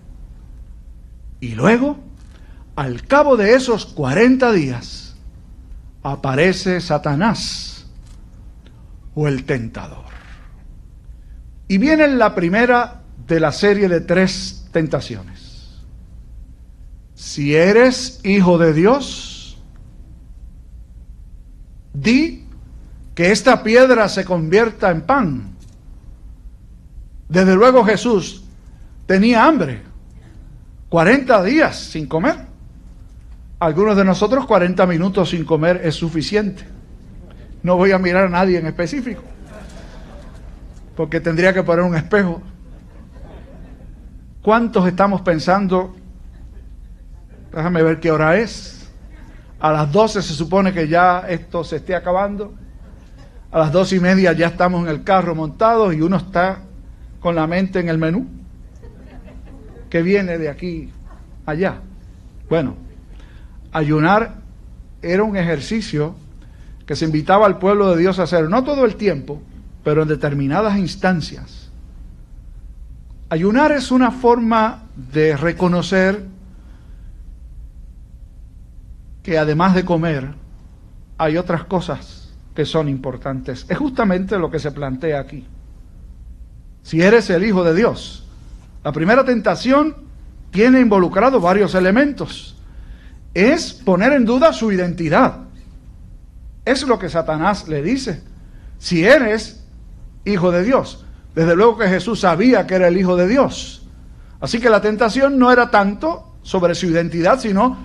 Y 1.41 1.55
luego 1.55 1.99
al 2.75 3.03
cabo 3.03 3.37
de 3.37 3.55
esos 3.55 3.85
40 3.87 4.53
días, 4.53 5.17
aparece 6.03 6.81
Satanás 6.81 7.72
o 9.14 9.28
el 9.28 9.45
tentador. 9.45 10.04
Y 11.69 11.78
viene 11.78 12.09
la 12.09 12.35
primera 12.35 13.02
de 13.26 13.40
la 13.40 13.52
serie 13.52 13.88
de 13.88 14.00
tres 14.00 14.69
tentaciones. 14.73 15.81
Si 17.14 17.54
eres 17.54 18.21
hijo 18.25 18.59
de 18.59 18.73
Dios, 18.73 19.59
di 21.92 22.47
que 23.14 23.31
esta 23.31 23.62
piedra 23.62 24.09
se 24.09 24.25
convierta 24.25 24.90
en 24.90 25.02
pan. 25.02 25.52
Desde 27.28 27.54
luego 27.54 27.85
Jesús 27.85 28.45
tenía 29.07 29.45
hambre, 29.45 29.83
40 30.88 31.42
días 31.45 31.76
sin 31.76 32.07
comer. 32.07 32.37
Algunos 33.61 33.97
de 33.97 34.04
nosotros 34.04 34.47
40 34.47 34.85
minutos 34.87 35.31
sin 35.31 35.45
comer 35.45 35.81
es 35.85 35.95
suficiente. 35.95 36.72
No 37.62 37.76
voy 37.76 37.92
a 37.92 37.99
mirar 37.99 38.26
a 38.26 38.28
nadie 38.28 38.59
en 38.59 38.66
específico, 38.66 39.23
porque 40.97 41.21
tendría 41.21 41.52
que 41.52 41.62
poner 41.62 41.85
un 41.85 41.95
espejo. 41.95 42.42
¿Cuántos 44.42 44.87
estamos 44.88 45.21
pensando? 45.21 45.95
Déjame 47.52 47.83
ver 47.83 48.00
qué 48.00 48.11
hora 48.11 48.37
es. 48.37 48.90
A 49.61 49.71
las 49.71 49.92
12 49.92 50.23
se 50.23 50.35
supone 50.35 50.73
que 50.73 50.88
ya 50.88 51.21
esto 51.28 51.62
se 51.62 51.76
esté 51.76 51.95
acabando. 51.95 52.52
A 53.52 53.59
las 53.59 53.71
dos 53.71 53.92
y 53.92 54.00
media 54.00 54.33
ya 54.33 54.49
estamos 54.49 54.83
en 54.83 54.88
el 54.88 55.04
carro 55.04 55.35
montados 55.35 55.95
y 55.95 56.00
uno 56.00 56.16
está 56.16 56.62
con 57.21 57.35
la 57.37 57.47
mente 57.47 57.78
en 57.78 57.88
el 57.88 57.99
menú 57.99 58.26
que 59.88 60.02
viene 60.02 60.38
de 60.38 60.49
aquí 60.49 60.90
allá. 61.45 61.81
Bueno, 62.49 62.76
ayunar 63.73 64.37
era 65.02 65.23
un 65.23 65.37
ejercicio 65.37 66.16
que 66.87 66.97
se 66.97 67.05
invitaba 67.05 67.47
al 67.47 67.59
pueblo 67.59 67.91
de 67.91 68.01
Dios 68.01 68.19
a 68.19 68.25
hacer, 68.25 68.49
no 68.49 68.65
todo 68.65 68.85
el 68.85 68.97
tiempo, 68.97 69.43
pero 69.85 70.03
en 70.03 70.09
determinadas 70.09 70.79
instancias. 70.79 71.71
Ayunar 73.29 73.73
es 73.73 73.91
una 73.91 74.11
forma 74.11 74.85
de 75.12 75.37
reconocer 75.37 76.27
que 79.23 79.39
además 79.39 79.75
de 79.75 79.85
comer, 79.85 80.35
hay 81.17 81.37
otras 81.37 81.65
cosas 81.65 82.33
que 82.55 82.67
son 82.67 82.89
importantes. 82.89 83.65
Es 83.69 83.79
justamente 83.79 84.39
lo 84.39 84.51
que 84.51 84.59
se 84.59 84.73
plantea 84.73 85.21
aquí. 85.21 85.47
Si 86.83 87.01
eres 87.01 87.31
el 87.31 87.45
Hijo 87.45 87.62
de 87.62 87.75
Dios, 87.75 88.27
la 88.83 88.93
primera 88.93 89.25
tentación 89.25 89.95
tiene 90.51 90.81
involucrado 90.81 91.41
varios 91.41 91.75
elementos 91.75 92.57
es 93.35 93.73
poner 93.73 94.12
en 94.12 94.25
duda 94.25 94.53
su 94.53 94.73
identidad. 94.73 95.37
Es 96.64 96.83
lo 96.85 96.99
que 96.99 97.09
Satanás 97.09 97.69
le 97.69 97.83
dice. 97.83 98.23
Si 98.78 99.04
eres 99.04 99.64
hijo 100.25 100.50
de 100.50 100.62
Dios, 100.62 101.04
desde 101.35 101.57
luego 101.57 101.78
que 101.78 101.88
Jesús 101.88 102.21
sabía 102.21 102.66
que 102.66 102.75
era 102.75 102.88
el 102.88 102.97
hijo 102.97 103.16
de 103.16 103.28
Dios. 103.28 103.87
Así 104.40 104.61
que 104.61 104.71
la 104.71 104.81
tentación 104.81 105.38
no 105.38 105.50
era 105.50 105.71
tanto 105.71 106.37
sobre 106.42 106.75
su 106.75 106.87
identidad, 106.87 107.38
sino 107.38 107.76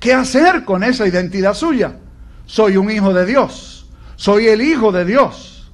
qué 0.00 0.14
hacer 0.14 0.64
con 0.64 0.82
esa 0.82 1.06
identidad 1.06 1.54
suya. 1.54 1.96
Soy 2.46 2.76
un 2.76 2.90
hijo 2.90 3.12
de 3.12 3.26
Dios, 3.26 3.88
soy 4.16 4.48
el 4.48 4.62
hijo 4.62 4.92
de 4.92 5.04
Dios. 5.04 5.72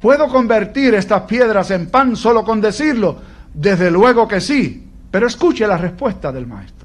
¿Puedo 0.00 0.28
convertir 0.28 0.94
estas 0.94 1.22
piedras 1.22 1.70
en 1.70 1.90
pan 1.90 2.16
solo 2.16 2.44
con 2.44 2.60
decirlo? 2.60 3.18
Desde 3.52 3.90
luego 3.90 4.28
que 4.28 4.40
sí, 4.40 4.88
pero 5.10 5.26
escuche 5.26 5.66
la 5.66 5.76
respuesta 5.76 6.30
del 6.32 6.46
maestro. 6.46 6.80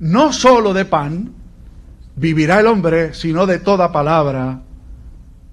no 0.00 0.32
solo 0.32 0.72
de 0.72 0.86
pan 0.86 1.30
vivirá 2.16 2.60
el 2.60 2.66
hombre, 2.66 3.14
sino 3.14 3.46
de 3.46 3.58
toda 3.58 3.92
palabra 3.92 4.60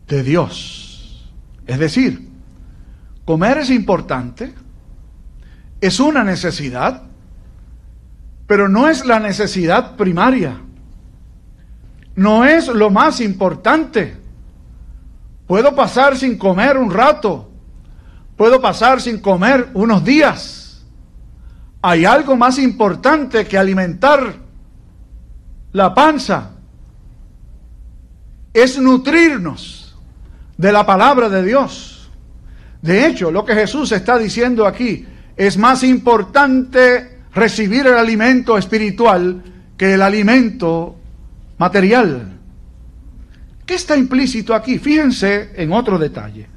de 0.07 0.23
Dios. 0.23 1.31
Es 1.65 1.79
decir, 1.79 2.29
comer 3.25 3.59
es 3.59 3.69
importante, 3.69 4.53
es 5.81 5.99
una 5.99 6.23
necesidad, 6.23 7.03
pero 8.47 8.69
no 8.69 8.87
es 8.87 9.05
la 9.05 9.19
necesidad 9.19 9.95
primaria, 9.95 10.61
no 12.15 12.45
es 12.45 12.67
lo 12.67 12.89
más 12.89 13.19
importante. 13.19 14.15
Puedo 15.45 15.75
pasar 15.75 16.17
sin 16.17 16.37
comer 16.37 16.77
un 16.77 16.91
rato, 16.91 17.51
puedo 18.35 18.61
pasar 18.61 19.01
sin 19.01 19.19
comer 19.19 19.69
unos 19.73 20.03
días, 20.03 20.85
hay 21.81 22.05
algo 22.05 22.35
más 22.35 22.57
importante 22.59 23.45
que 23.45 23.57
alimentar 23.57 24.46
la 25.77 25.93
panza. 25.93 26.53
Es 28.51 28.79
nutrirnos 28.79 29.95
de 30.57 30.71
la 30.71 30.85
palabra 30.85 31.29
de 31.29 31.43
Dios. 31.43 32.09
De 32.81 33.05
hecho, 33.05 33.29
lo 33.31 33.45
que 33.45 33.53
Jesús 33.53 33.91
está 33.91 34.17
diciendo 34.17 34.65
aquí 34.65 35.05
es 35.35 35.55
más 35.57 35.83
importante 35.83 37.19
recibir 37.33 37.85
el 37.85 37.93
alimento 37.93 38.57
espiritual 38.57 39.43
que 39.77 39.93
el 39.93 40.01
alimento 40.01 40.95
material. 41.59 42.39
¿Qué 43.63 43.75
está 43.75 43.95
implícito 43.95 44.55
aquí? 44.55 44.79
Fíjense 44.79 45.51
en 45.55 45.71
otro 45.71 45.99
detalle. 45.99 46.47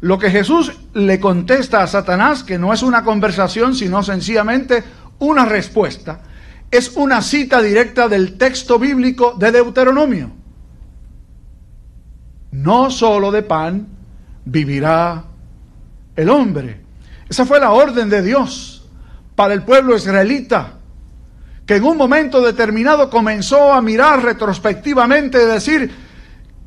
Lo 0.00 0.18
que 0.18 0.30
Jesús 0.30 0.72
le 0.94 1.20
contesta 1.20 1.82
a 1.82 1.86
Satanás, 1.86 2.42
que 2.42 2.58
no 2.58 2.72
es 2.72 2.82
una 2.82 3.04
conversación, 3.04 3.74
sino 3.74 4.02
sencillamente 4.02 4.82
una 5.18 5.44
respuesta, 5.44 6.22
es 6.72 6.96
una 6.96 7.22
cita 7.22 7.62
directa 7.62 8.08
del 8.08 8.36
texto 8.36 8.80
bíblico 8.80 9.36
de 9.38 9.52
Deuteronomio. 9.52 10.32
No 12.50 12.90
solo 12.90 13.30
de 13.30 13.42
pan 13.42 13.86
vivirá 14.44 15.24
el 16.16 16.28
hombre. 16.28 16.80
Esa 17.28 17.46
fue 17.46 17.60
la 17.60 17.70
orden 17.70 18.08
de 18.08 18.22
Dios 18.22 18.88
para 19.36 19.54
el 19.54 19.62
pueblo 19.62 19.94
israelita, 19.94 20.78
que 21.64 21.76
en 21.76 21.84
un 21.84 21.96
momento 21.96 22.42
determinado 22.42 23.08
comenzó 23.08 23.72
a 23.72 23.80
mirar 23.80 24.24
retrospectivamente 24.24 25.40
y 25.40 25.46
decir, 25.46 25.90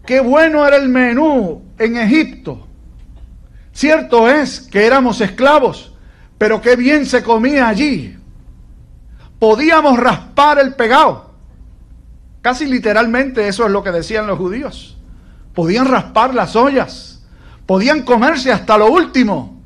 qué 0.06 0.22
bueno 0.22 0.66
era 0.66 0.78
el 0.78 0.88
menú 0.88 1.62
en 1.78 1.98
Egipto 1.98 2.66
Cierto 3.76 4.30
es 4.30 4.62
que 4.62 4.86
éramos 4.86 5.20
esclavos, 5.20 5.94
pero 6.38 6.62
qué 6.62 6.78
bien 6.78 7.06
se 7.06 7.22
comía 7.22 7.68
allí. 7.68 8.16
Podíamos 9.46 10.00
raspar 10.00 10.58
el 10.58 10.74
pegado. 10.74 11.30
Casi 12.42 12.66
literalmente 12.66 13.48
eso 13.48 13.64
es 13.68 13.72
lo 13.72 13.84
que 13.84 13.92
decían 13.92 14.26
los 14.26 14.40
judíos. 14.40 14.98
Podían 15.54 15.86
raspar 15.86 16.34
las 16.34 16.56
ollas. 16.56 17.24
Podían 17.68 18.02
comerse 18.02 18.52
hasta 18.52 18.76
lo 18.76 18.92
último. 18.92 19.62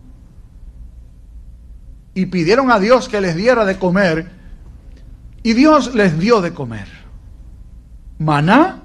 Y 2.14 2.26
pidieron 2.26 2.70
a 2.72 2.78
Dios 2.78 3.08
que 3.08 3.22
les 3.22 3.38
diera 3.38 3.64
de 3.64 3.80
comer. 3.80 4.30
Y 5.44 5.54
Dios 5.54 5.96
les 5.96 6.20
dio 6.20 6.42
de 6.42 6.54
comer. 6.54 6.90
Maná 8.18 8.82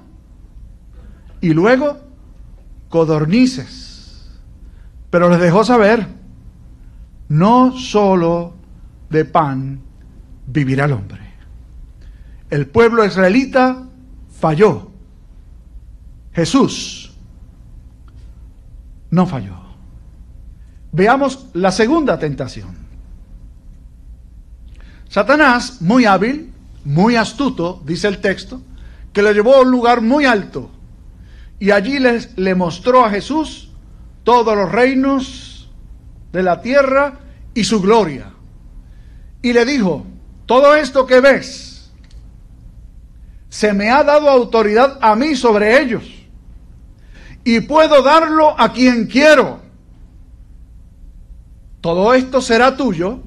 y 1.41 1.49
luego 1.49 1.97
codornices 2.87 4.31
pero 5.09 5.29
les 5.29 5.41
dejó 5.41 5.65
saber, 5.65 6.07
no 7.27 7.77
solo 7.77 8.53
de 9.09 9.25
pan 9.25 9.84
vivirá 10.47 10.85
el 10.85 10.93
hombre. 10.93 11.21
El 12.49 12.67
pueblo 12.67 13.05
israelita 13.05 13.87
falló. 14.39 14.91
Jesús 16.33 17.13
no 19.09 19.25
falló. 19.25 19.55
Veamos 20.91 21.47
la 21.53 21.71
segunda 21.71 22.19
tentación. 22.19 22.75
Satanás, 25.09 25.81
muy 25.81 26.05
hábil, 26.05 26.53
muy 26.83 27.15
astuto, 27.15 27.81
dice 27.85 28.07
el 28.07 28.19
texto, 28.19 28.61
que 29.13 29.21
le 29.21 29.33
llevó 29.33 29.55
a 29.55 29.61
un 29.61 29.71
lugar 29.71 30.01
muy 30.01 30.25
alto 30.25 30.71
y 31.59 31.71
allí 31.71 31.99
les, 31.99 32.37
le 32.37 32.53
mostró 32.53 33.05
a 33.05 33.09
Jesús 33.09 33.71
todos 34.23 34.55
los 34.55 34.71
reinos 34.71 35.71
de 36.33 36.43
la 36.43 36.61
tierra 36.61 37.19
y 37.53 37.63
su 37.63 37.81
gloria. 37.81 38.33
Y 39.41 39.53
le 39.53 39.63
dijo, 39.63 40.05
todo 40.45 40.75
esto 40.75 41.05
que 41.05 41.19
ves, 41.19 41.91
se 43.49 43.73
me 43.73 43.89
ha 43.89 44.03
dado 44.03 44.29
autoridad 44.29 44.97
a 45.01 45.15
mí 45.15 45.35
sobre 45.35 45.81
ellos. 45.81 46.03
Y 47.43 47.61
puedo 47.61 48.01
darlo 48.01 48.59
a 48.59 48.73
quien 48.73 49.07
quiero. 49.07 49.59
Todo 51.79 52.13
esto 52.13 52.41
será 52.41 52.75
tuyo 52.75 53.19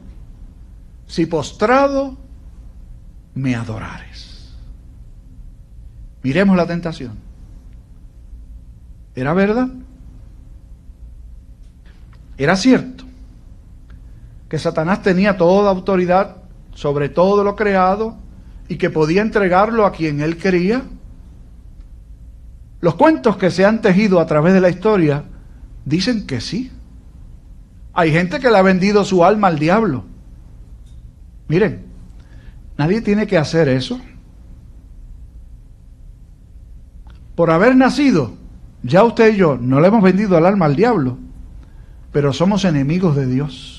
si 1.06 1.26
postrado 1.26 2.16
me 3.34 3.54
adorares. 3.54 4.52
Miremos 6.22 6.56
la 6.56 6.66
tentación. 6.66 7.16
¿Era 9.14 9.32
verdad? 9.32 9.68
Era 12.36 12.56
cierto 12.56 13.04
que 14.48 14.58
Satanás 14.58 15.02
tenía 15.02 15.36
toda 15.36 15.70
autoridad 15.70 16.36
sobre 16.78 17.08
todo 17.08 17.42
lo 17.42 17.56
creado 17.56 18.16
y 18.68 18.76
que 18.76 18.88
podía 18.88 19.20
entregarlo 19.20 19.84
a 19.84 19.90
quien 19.90 20.20
él 20.20 20.36
quería. 20.36 20.84
Los 22.80 22.94
cuentos 22.94 23.36
que 23.36 23.50
se 23.50 23.64
han 23.64 23.82
tejido 23.82 24.20
a 24.20 24.26
través 24.26 24.54
de 24.54 24.60
la 24.60 24.68
historia 24.68 25.24
dicen 25.84 26.24
que 26.24 26.40
sí. 26.40 26.70
Hay 27.94 28.12
gente 28.12 28.38
que 28.38 28.48
le 28.48 28.58
ha 28.58 28.62
vendido 28.62 29.04
su 29.04 29.24
alma 29.24 29.48
al 29.48 29.58
diablo. 29.58 30.04
Miren, 31.48 31.84
nadie 32.76 33.00
tiene 33.00 33.26
que 33.26 33.38
hacer 33.38 33.68
eso. 33.68 34.00
Por 37.34 37.50
haber 37.50 37.74
nacido, 37.74 38.34
ya 38.84 39.02
usted 39.02 39.34
y 39.34 39.38
yo 39.38 39.56
no 39.60 39.80
le 39.80 39.88
hemos 39.88 40.02
vendido 40.02 40.38
el 40.38 40.46
alma 40.46 40.66
al 40.66 40.76
diablo 40.76 41.18
pero 42.12 42.32
somos 42.32 42.64
enemigos 42.64 43.16
de 43.16 43.26
Dios. 43.26 43.77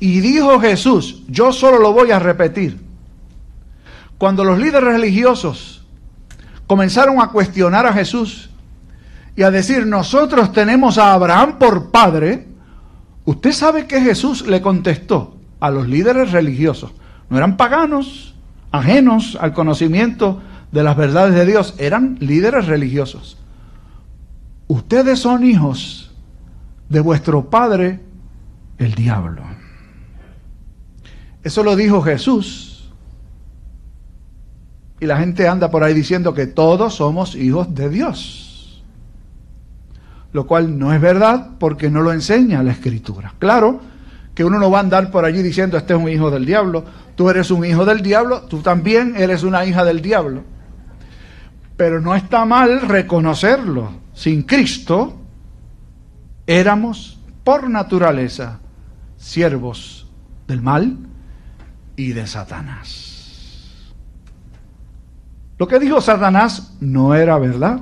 Y 0.00 0.20
dijo 0.20 0.58
Jesús, 0.58 1.22
yo 1.28 1.52
solo 1.52 1.78
lo 1.78 1.92
voy 1.92 2.10
a 2.10 2.18
repetir, 2.18 2.80
cuando 4.16 4.44
los 4.44 4.58
líderes 4.58 4.94
religiosos 4.94 5.86
comenzaron 6.66 7.20
a 7.20 7.28
cuestionar 7.28 7.86
a 7.86 7.92
Jesús 7.92 8.50
y 9.36 9.42
a 9.42 9.50
decir, 9.50 9.86
nosotros 9.86 10.52
tenemos 10.52 10.98
a 10.98 11.12
Abraham 11.12 11.58
por 11.58 11.90
padre, 11.90 12.48
usted 13.26 13.52
sabe 13.52 13.86
que 13.86 14.00
Jesús 14.00 14.46
le 14.46 14.62
contestó 14.62 15.36
a 15.60 15.70
los 15.70 15.86
líderes 15.86 16.32
religiosos, 16.32 16.92
no 17.28 17.36
eran 17.36 17.56
paganos, 17.56 18.34
ajenos 18.72 19.36
al 19.40 19.52
conocimiento 19.52 20.40
de 20.72 20.82
las 20.82 20.96
verdades 20.96 21.34
de 21.34 21.44
Dios, 21.44 21.74
eran 21.78 22.16
líderes 22.20 22.66
religiosos. 22.66 23.36
Ustedes 24.66 25.18
son 25.18 25.44
hijos 25.44 26.10
de 26.88 27.00
vuestro 27.00 27.50
padre 27.50 28.00
el 28.78 28.94
diablo. 28.94 29.59
Eso 31.42 31.62
lo 31.62 31.76
dijo 31.76 32.02
Jesús. 32.02 32.90
Y 35.00 35.06
la 35.06 35.16
gente 35.16 35.48
anda 35.48 35.70
por 35.70 35.82
ahí 35.82 35.94
diciendo 35.94 36.34
que 36.34 36.46
todos 36.46 36.96
somos 36.96 37.34
hijos 37.34 37.74
de 37.74 37.88
Dios. 37.88 38.82
Lo 40.32 40.46
cual 40.46 40.78
no 40.78 40.92
es 40.92 41.00
verdad 41.00 41.52
porque 41.58 41.90
no 41.90 42.02
lo 42.02 42.12
enseña 42.12 42.62
la 42.62 42.72
escritura. 42.72 43.34
Claro 43.38 43.80
que 44.34 44.44
uno 44.44 44.58
no 44.58 44.70
va 44.70 44.78
a 44.78 44.82
andar 44.82 45.10
por 45.10 45.24
allí 45.24 45.42
diciendo 45.42 45.76
este 45.76 45.94
es 45.94 45.98
un 45.98 46.08
hijo 46.08 46.30
del 46.30 46.44
diablo. 46.44 46.84
Tú 47.16 47.30
eres 47.30 47.50
un 47.50 47.64
hijo 47.64 47.84
del 47.84 48.02
diablo, 48.02 48.42
tú 48.42 48.58
también 48.58 49.14
eres 49.16 49.42
una 49.42 49.64
hija 49.64 49.84
del 49.84 50.02
diablo. 50.02 50.44
Pero 51.76 52.00
no 52.00 52.14
está 52.14 52.44
mal 52.44 52.82
reconocerlo. 52.82 53.92
Sin 54.12 54.42
Cristo 54.42 55.16
éramos 56.46 57.18
por 57.42 57.70
naturaleza 57.70 58.60
siervos 59.16 60.06
del 60.46 60.60
mal 60.60 61.09
y 62.00 62.12
de 62.12 62.26
Satanás. 62.26 63.84
Lo 65.58 65.68
que 65.68 65.78
dijo 65.78 66.00
Satanás 66.00 66.72
no 66.80 67.14
era 67.14 67.38
verdad. 67.38 67.80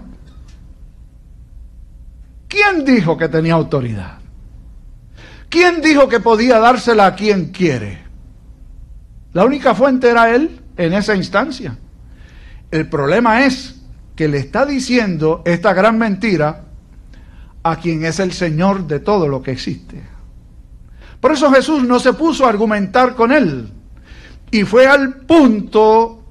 ¿Quién 2.48 2.84
dijo 2.84 3.16
que 3.16 3.28
tenía 3.28 3.54
autoridad? 3.54 4.18
¿Quién 5.48 5.80
dijo 5.80 6.08
que 6.08 6.18
podía 6.18 6.58
dársela 6.58 7.06
a 7.06 7.14
quien 7.14 7.52
quiere? 7.52 8.02
La 9.32 9.44
única 9.44 9.74
fuente 9.74 10.10
era 10.10 10.34
él 10.34 10.62
en 10.76 10.94
esa 10.94 11.14
instancia. 11.14 11.78
El 12.72 12.88
problema 12.88 13.44
es 13.44 13.76
que 14.16 14.26
le 14.26 14.38
está 14.38 14.66
diciendo 14.66 15.42
esta 15.46 15.72
gran 15.74 15.96
mentira 15.96 16.64
a 17.62 17.76
quien 17.76 18.04
es 18.04 18.18
el 18.18 18.32
Señor 18.32 18.88
de 18.88 18.98
todo 18.98 19.28
lo 19.28 19.42
que 19.42 19.52
existe. 19.52 20.02
Por 21.20 21.30
eso 21.30 21.52
Jesús 21.52 21.84
no 21.84 22.00
se 22.00 22.14
puso 22.14 22.46
a 22.46 22.48
argumentar 22.48 23.14
con 23.14 23.30
él 23.30 23.77
y 24.50 24.64
fue 24.64 24.86
al 24.86 25.14
punto 25.16 26.22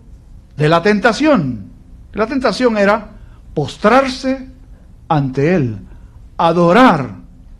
de 0.55 0.69
la 0.69 0.81
tentación. 0.81 1.69
La 2.13 2.27
tentación 2.27 2.77
era 2.77 3.11
postrarse 3.53 4.49
ante 5.07 5.55
él, 5.55 5.79
adorar 6.37 7.15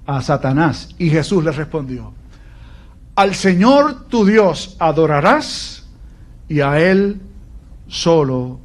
a 0.06 0.22
Satanás. 0.22 0.90
Y 0.98 1.10
Jesús 1.10 1.44
le 1.44 1.52
respondió, 1.52 2.14
al 3.16 3.34
Señor 3.36 4.08
tu 4.08 4.26
Dios 4.26 4.76
adorarás 4.80 5.88
y 6.48 6.62
a 6.62 6.80
Él 6.80 7.20
solo 7.88 8.60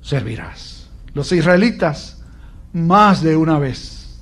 servirás. 0.00 0.88
Los 1.14 1.30
israelitas 1.32 2.20
más 2.72 3.22
de 3.22 3.36
una 3.36 3.58
vez 3.58 4.20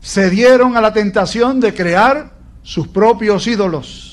se 0.00 0.30
dieron 0.30 0.76
a 0.76 0.80
la 0.80 0.92
tentación 0.92 1.60
de 1.60 1.72
crear 1.72 2.32
sus 2.62 2.88
propios 2.88 3.46
ídolos. 3.46 4.03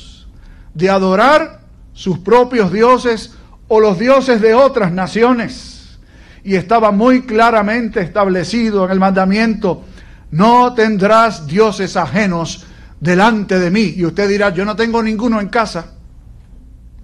De 0.74 0.90
adorar 0.90 1.62
sus 1.94 2.20
propios 2.20 2.72
dioses 2.72 3.34
o 3.68 3.80
los 3.80 4.00
dioses 4.00 4.42
de 4.42 4.54
otras 4.54 4.92
naciones. 4.92 6.00
Y 6.44 6.56
estaba 6.56 6.92
muy 6.92 7.24
claramente 7.24 8.02
establecido 8.02 8.86
en 8.86 8.92
el 8.92 9.00
mandamiento, 9.00 9.84
no 10.32 10.74
tendrás 10.74 11.46
dioses 11.46 11.96
ajenos 11.98 12.66
delante 13.00 13.60
de 13.60 13.70
mí. 13.70 13.94
Y 13.96 14.06
usted 14.06 14.28
dirá, 14.28 14.50
yo 14.50 14.66
no 14.66 14.76
tengo 14.76 15.04
ninguno 15.04 15.40
en 15.40 15.50
casa. 15.50 15.94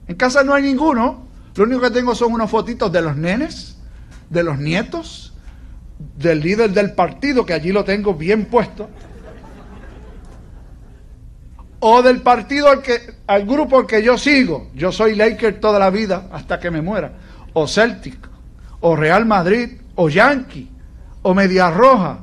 En 0.07 0.15
casa 0.15 0.43
no 0.43 0.53
hay 0.53 0.63
ninguno. 0.63 1.27
Lo 1.55 1.63
único 1.65 1.81
que 1.81 1.91
tengo 1.91 2.15
son 2.15 2.33
unos 2.33 2.49
fotitos 2.49 2.91
de 2.91 3.01
los 3.01 3.15
nenes, 3.15 3.77
de 4.29 4.43
los 4.43 4.57
nietos, 4.57 5.33
del 6.17 6.39
líder 6.39 6.71
del 6.71 6.93
partido, 6.93 7.45
que 7.45 7.53
allí 7.53 7.71
lo 7.71 7.83
tengo 7.83 8.13
bien 8.13 8.45
puesto 8.45 8.89
o 11.79 12.01
del 12.01 12.21
partido 12.21 12.69
al, 12.69 12.81
que, 12.81 13.15
al 13.27 13.45
grupo 13.45 13.79
al 13.79 13.85
que 13.85 14.01
yo 14.01 14.17
sigo. 14.17 14.69
Yo 14.73 14.91
soy 14.91 15.15
Laker 15.15 15.59
toda 15.59 15.79
la 15.79 15.89
vida 15.89 16.27
hasta 16.31 16.59
que 16.59 16.71
me 16.71 16.81
muera. 16.81 17.11
O 17.53 17.67
Celtic, 17.67 18.17
o 18.81 18.95
Real 18.95 19.25
Madrid, 19.25 19.81
o 19.95 20.09
Yankee, 20.09 20.69
o 21.21 21.33
Media 21.33 21.69
Roja. 21.69 22.19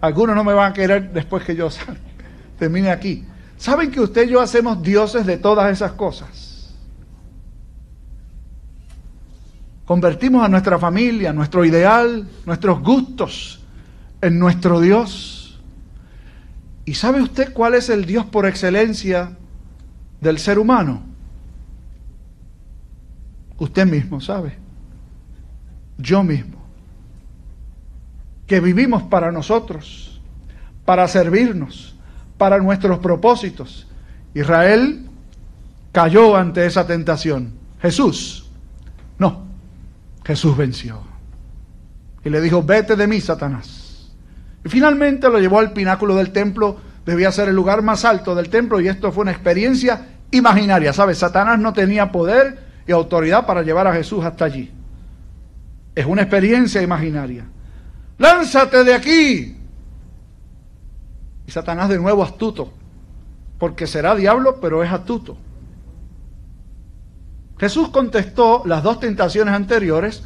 Algunos 0.00 0.34
no 0.34 0.44
me 0.44 0.52
van 0.52 0.72
a 0.72 0.74
querer 0.74 1.12
después 1.12 1.44
que 1.44 1.54
yo 1.54 1.68
termine 2.58 2.90
aquí. 2.90 3.24
¿Saben 3.56 3.90
que 3.90 4.00
usted 4.00 4.26
y 4.26 4.30
yo 4.30 4.40
hacemos 4.40 4.82
dioses 4.82 5.24
de 5.24 5.36
todas 5.38 5.70
esas 5.70 5.92
cosas? 5.92 6.74
Convertimos 9.84 10.44
a 10.44 10.48
nuestra 10.48 10.78
familia, 10.78 11.32
nuestro 11.32 11.64
ideal, 11.64 12.26
nuestros 12.46 12.82
gustos 12.82 13.60
en 14.20 14.38
nuestro 14.38 14.80
Dios. 14.80 15.41
¿Y 16.84 16.94
sabe 16.94 17.22
usted 17.22 17.52
cuál 17.52 17.74
es 17.74 17.88
el 17.90 18.06
Dios 18.06 18.26
por 18.26 18.46
excelencia 18.46 19.36
del 20.20 20.38
ser 20.38 20.58
humano? 20.58 21.02
Usted 23.58 23.86
mismo 23.86 24.20
sabe. 24.20 24.56
Yo 25.98 26.22
mismo. 26.24 26.60
Que 28.46 28.60
vivimos 28.60 29.04
para 29.04 29.30
nosotros, 29.30 30.20
para 30.84 31.06
servirnos, 31.06 31.94
para 32.36 32.58
nuestros 32.58 32.98
propósitos. 32.98 33.86
Israel 34.34 35.06
cayó 35.92 36.36
ante 36.36 36.66
esa 36.66 36.86
tentación. 36.86 37.52
Jesús, 37.80 38.50
no, 39.18 39.44
Jesús 40.24 40.56
venció. 40.56 41.00
Y 42.24 42.30
le 42.30 42.40
dijo, 42.40 42.62
vete 42.62 42.96
de 42.96 43.06
mí, 43.06 43.20
Satanás. 43.20 43.81
Y 44.64 44.68
finalmente 44.68 45.28
lo 45.28 45.38
llevó 45.38 45.58
al 45.58 45.72
pináculo 45.72 46.14
del 46.14 46.30
templo, 46.32 46.76
debía 47.04 47.32
ser 47.32 47.48
el 47.48 47.56
lugar 47.56 47.82
más 47.82 48.04
alto 48.04 48.34
del 48.34 48.48
templo 48.48 48.80
y 48.80 48.88
esto 48.88 49.10
fue 49.10 49.22
una 49.22 49.32
experiencia 49.32 50.06
imaginaria, 50.30 50.92
¿sabes? 50.92 51.18
Satanás 51.18 51.58
no 51.58 51.72
tenía 51.72 52.12
poder 52.12 52.58
y 52.86 52.92
autoridad 52.92 53.46
para 53.46 53.62
llevar 53.62 53.86
a 53.86 53.92
Jesús 53.92 54.24
hasta 54.24 54.44
allí. 54.44 54.70
Es 55.94 56.06
una 56.06 56.22
experiencia 56.22 56.80
imaginaria. 56.80 57.46
Lánzate 58.18 58.84
de 58.84 58.94
aquí. 58.94 59.56
Y 61.46 61.50
Satanás 61.50 61.88
de 61.88 61.98
nuevo 61.98 62.22
astuto, 62.22 62.72
porque 63.58 63.86
será 63.86 64.14
diablo, 64.14 64.58
pero 64.60 64.82
es 64.82 64.90
astuto. 64.90 65.36
Jesús 67.58 67.90
contestó 67.90 68.62
las 68.64 68.82
dos 68.82 69.00
tentaciones 69.00 69.54
anteriores 69.54 70.24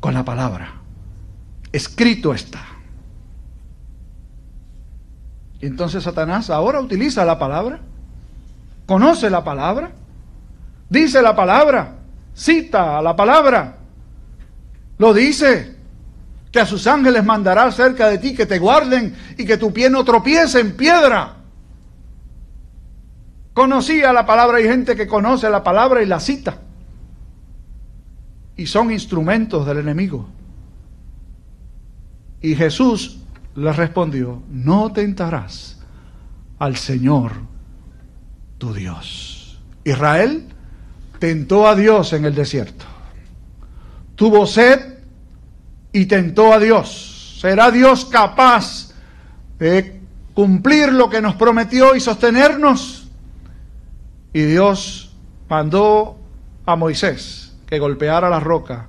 con 0.00 0.14
la 0.14 0.24
palabra. 0.24 0.74
Escrito 1.72 2.34
está. 2.34 2.77
Entonces 5.60 6.04
Satanás 6.04 6.50
ahora 6.50 6.80
utiliza 6.80 7.24
la 7.24 7.38
palabra, 7.38 7.80
conoce 8.86 9.28
la 9.28 9.42
palabra, 9.42 9.90
dice 10.88 11.20
la 11.20 11.34
palabra, 11.34 11.96
cita 12.34 13.02
la 13.02 13.16
palabra, 13.16 13.76
lo 14.98 15.12
dice, 15.12 15.78
que 16.50 16.60
a 16.60 16.66
sus 16.66 16.86
ángeles 16.86 17.24
mandará 17.24 17.70
cerca 17.72 18.08
de 18.08 18.18
ti 18.18 18.34
que 18.34 18.46
te 18.46 18.58
guarden 18.58 19.14
y 19.36 19.44
que 19.44 19.56
tu 19.56 19.72
pie 19.72 19.90
no 19.90 20.04
tropiece 20.04 20.60
en 20.60 20.76
piedra. 20.76 21.36
Conocía 23.52 24.12
la 24.12 24.24
palabra, 24.24 24.58
hay 24.58 24.64
gente 24.64 24.96
que 24.96 25.06
conoce 25.06 25.50
la 25.50 25.62
palabra 25.62 26.02
y 26.02 26.06
la 26.06 26.20
cita. 26.20 26.58
Y 28.56 28.66
son 28.66 28.90
instrumentos 28.90 29.66
del 29.66 29.78
enemigo. 29.78 30.28
Y 32.40 32.54
Jesús 32.54 33.18
le 33.58 33.72
respondió, 33.72 34.42
no 34.50 34.92
tentarás 34.92 35.78
al 36.58 36.76
Señor 36.76 37.32
tu 38.56 38.72
Dios. 38.72 39.58
Israel 39.84 40.46
tentó 41.18 41.66
a 41.66 41.74
Dios 41.74 42.12
en 42.12 42.24
el 42.24 42.34
desierto. 42.34 42.84
Tuvo 44.14 44.46
sed 44.46 44.98
y 45.92 46.06
tentó 46.06 46.52
a 46.52 46.60
Dios. 46.60 47.38
¿Será 47.40 47.70
Dios 47.70 48.04
capaz 48.04 48.92
de 49.58 50.00
cumplir 50.34 50.92
lo 50.92 51.10
que 51.10 51.20
nos 51.20 51.34
prometió 51.34 51.96
y 51.96 52.00
sostenernos? 52.00 53.08
Y 54.32 54.42
Dios 54.42 55.16
mandó 55.48 56.16
a 56.64 56.76
Moisés 56.76 57.56
que 57.66 57.80
golpeara 57.80 58.30
la 58.30 58.40
roca 58.40 58.88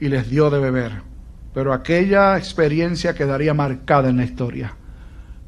y 0.00 0.08
les 0.08 0.28
dio 0.28 0.50
de 0.50 0.58
beber 0.58 1.09
pero 1.52 1.72
aquella 1.72 2.36
experiencia 2.36 3.14
quedaría 3.14 3.54
marcada 3.54 4.08
en 4.08 4.18
la 4.18 4.24
historia. 4.24 4.76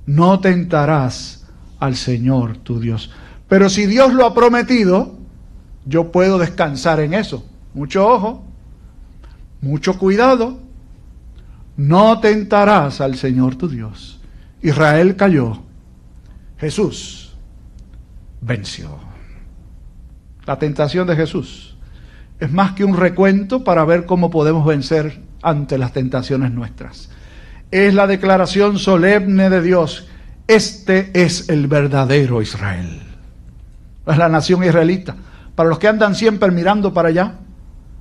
No 0.06 0.40
tentarás 0.40 1.46
al 1.78 1.96
Señor 1.96 2.56
tu 2.58 2.80
Dios. 2.80 3.10
Pero 3.48 3.68
si 3.68 3.86
Dios 3.86 4.12
lo 4.12 4.26
ha 4.26 4.34
prometido, 4.34 5.16
yo 5.84 6.10
puedo 6.10 6.38
descansar 6.38 7.00
en 7.00 7.14
eso. 7.14 7.46
Mucho 7.74 8.06
ojo, 8.06 8.44
mucho 9.60 9.98
cuidado. 9.98 10.58
No 11.76 12.20
tentarás 12.20 13.00
al 13.00 13.16
Señor 13.16 13.56
tu 13.56 13.68
Dios. 13.68 14.20
Israel 14.60 15.16
cayó. 15.16 15.62
Jesús 16.58 17.34
venció. 18.40 18.98
La 20.46 20.58
tentación 20.58 21.06
de 21.06 21.16
Jesús 21.16 21.76
es 22.40 22.52
más 22.52 22.72
que 22.72 22.84
un 22.84 22.96
recuento 22.96 23.62
para 23.62 23.84
ver 23.84 24.04
cómo 24.04 24.30
podemos 24.30 24.66
vencer 24.66 25.20
ante 25.42 25.76
las 25.76 25.92
tentaciones 25.92 26.52
nuestras. 26.52 27.10
Es 27.70 27.92
la 27.94 28.06
declaración 28.06 28.78
solemne 28.78 29.50
de 29.50 29.60
Dios. 29.60 30.08
Este 30.46 31.10
es 31.14 31.48
el 31.48 31.66
verdadero 31.66 32.40
Israel. 32.40 33.02
Es 34.06 34.16
la 34.16 34.28
nación 34.28 34.64
israelita. 34.64 35.16
Para 35.54 35.68
los 35.68 35.78
que 35.78 35.88
andan 35.88 36.14
siempre 36.14 36.50
mirando 36.50 36.94
para 36.94 37.08
allá, 37.08 37.34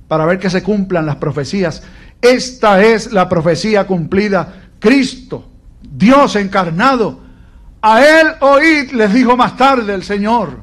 para 0.08 0.24
ver 0.24 0.38
que 0.38 0.50
se 0.50 0.62
cumplan 0.62 1.06
las 1.06 1.16
profecías, 1.16 1.82
esta 2.20 2.82
es 2.82 3.12
la 3.12 3.28
profecía 3.28 3.86
cumplida. 3.86 4.70
Cristo, 4.78 5.48
Dios 5.82 6.36
encarnado. 6.36 7.20
A 7.80 8.02
él 8.04 8.28
oíd, 8.40 8.92
les 8.92 9.12
dijo 9.12 9.36
más 9.36 9.56
tarde 9.56 9.94
el 9.94 10.04
Señor. 10.04 10.60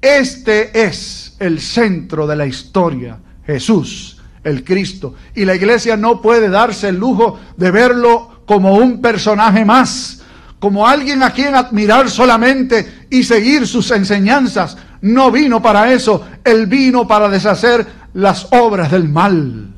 Este 0.00 0.86
es 0.86 1.36
el 1.38 1.60
centro 1.60 2.26
de 2.26 2.36
la 2.36 2.46
historia, 2.46 3.18
Jesús 3.46 4.13
el 4.44 4.62
Cristo. 4.62 5.14
Y 5.34 5.44
la 5.44 5.54
iglesia 5.54 5.96
no 5.96 6.20
puede 6.20 6.48
darse 6.48 6.90
el 6.90 6.96
lujo 6.96 7.40
de 7.56 7.70
verlo 7.70 8.42
como 8.46 8.76
un 8.76 9.00
personaje 9.00 9.64
más, 9.64 10.22
como 10.58 10.86
alguien 10.86 11.22
a 11.22 11.30
quien 11.30 11.54
admirar 11.54 12.08
solamente 12.10 13.06
y 13.10 13.24
seguir 13.24 13.66
sus 13.66 13.90
enseñanzas. 13.90 14.76
No 15.00 15.30
vino 15.30 15.60
para 15.60 15.92
eso, 15.92 16.24
Él 16.44 16.66
vino 16.66 17.08
para 17.08 17.28
deshacer 17.28 17.86
las 18.14 18.48
obras 18.52 18.90
del 18.90 19.08
mal 19.08 19.74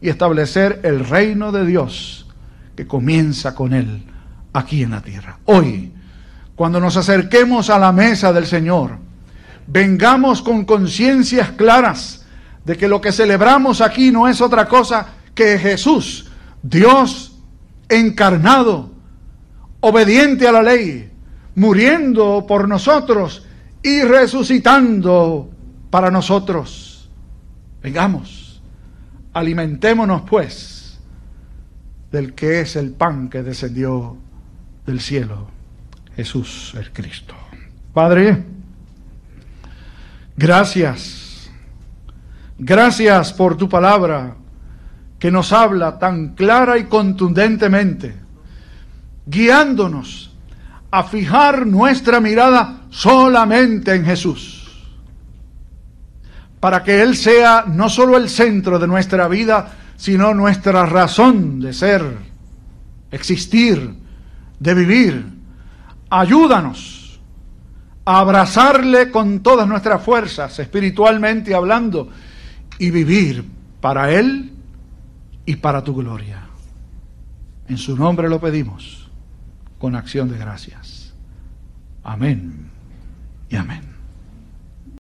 y 0.00 0.08
establecer 0.08 0.80
el 0.84 1.04
reino 1.04 1.52
de 1.52 1.66
Dios 1.66 2.26
que 2.76 2.86
comienza 2.86 3.54
con 3.54 3.74
Él 3.74 4.04
aquí 4.52 4.82
en 4.82 4.92
la 4.92 5.02
tierra. 5.02 5.38
Hoy, 5.44 5.92
cuando 6.54 6.80
nos 6.80 6.96
acerquemos 6.96 7.70
a 7.70 7.78
la 7.78 7.92
mesa 7.92 8.32
del 8.32 8.46
Señor, 8.46 8.98
vengamos 9.66 10.42
con 10.42 10.64
conciencias 10.64 11.50
claras 11.50 12.24
de 12.68 12.76
que 12.76 12.86
lo 12.86 13.00
que 13.00 13.12
celebramos 13.12 13.80
aquí 13.80 14.10
no 14.10 14.28
es 14.28 14.42
otra 14.42 14.68
cosa 14.68 15.14
que 15.34 15.58
Jesús, 15.58 16.30
Dios 16.62 17.34
encarnado, 17.88 18.90
obediente 19.80 20.46
a 20.46 20.52
la 20.52 20.62
ley, 20.62 21.10
muriendo 21.54 22.44
por 22.46 22.68
nosotros 22.68 23.46
y 23.82 24.02
resucitando 24.02 25.48
para 25.88 26.10
nosotros. 26.10 27.08
Vengamos, 27.82 28.60
alimentémonos 29.32 30.28
pues 30.28 31.00
del 32.12 32.34
que 32.34 32.60
es 32.60 32.76
el 32.76 32.90
pan 32.90 33.30
que 33.30 33.42
descendió 33.42 34.18
del 34.84 35.00
cielo, 35.00 35.48
Jesús 36.16 36.74
el 36.76 36.92
Cristo. 36.92 37.34
Padre, 37.94 38.44
gracias 40.36 41.27
Gracias 42.58 43.32
por 43.32 43.56
tu 43.56 43.68
palabra 43.68 44.34
que 45.20 45.30
nos 45.30 45.52
habla 45.52 45.96
tan 45.98 46.34
clara 46.34 46.76
y 46.76 46.84
contundentemente, 46.84 48.16
guiándonos 49.26 50.34
a 50.90 51.04
fijar 51.04 51.66
nuestra 51.66 52.20
mirada 52.20 52.80
solamente 52.90 53.94
en 53.94 54.04
Jesús, 54.04 54.88
para 56.58 56.82
que 56.82 57.00
Él 57.00 57.16
sea 57.16 57.64
no 57.68 57.88
solo 57.88 58.16
el 58.16 58.28
centro 58.28 58.80
de 58.80 58.88
nuestra 58.88 59.28
vida, 59.28 59.74
sino 59.96 60.34
nuestra 60.34 60.84
razón 60.84 61.60
de 61.60 61.72
ser, 61.72 62.02
existir, 63.12 63.94
de 64.58 64.74
vivir. 64.74 65.26
Ayúdanos 66.10 67.20
a 68.04 68.18
abrazarle 68.18 69.12
con 69.12 69.40
todas 69.40 69.68
nuestras 69.68 70.02
fuerzas, 70.02 70.58
espiritualmente 70.58 71.54
hablando, 71.54 72.08
y 72.78 72.90
vivir 72.90 73.44
para 73.80 74.12
Él 74.12 74.52
y 75.44 75.56
para 75.56 75.82
tu 75.82 75.94
gloria. 75.94 76.46
En 77.68 77.78
su 77.78 77.96
nombre 77.96 78.28
lo 78.28 78.40
pedimos 78.40 79.08
con 79.78 79.94
acción 79.94 80.28
de 80.28 80.38
gracias. 80.38 81.12
Amén 82.02 82.70
y 83.50 83.56
amén. 83.56 83.87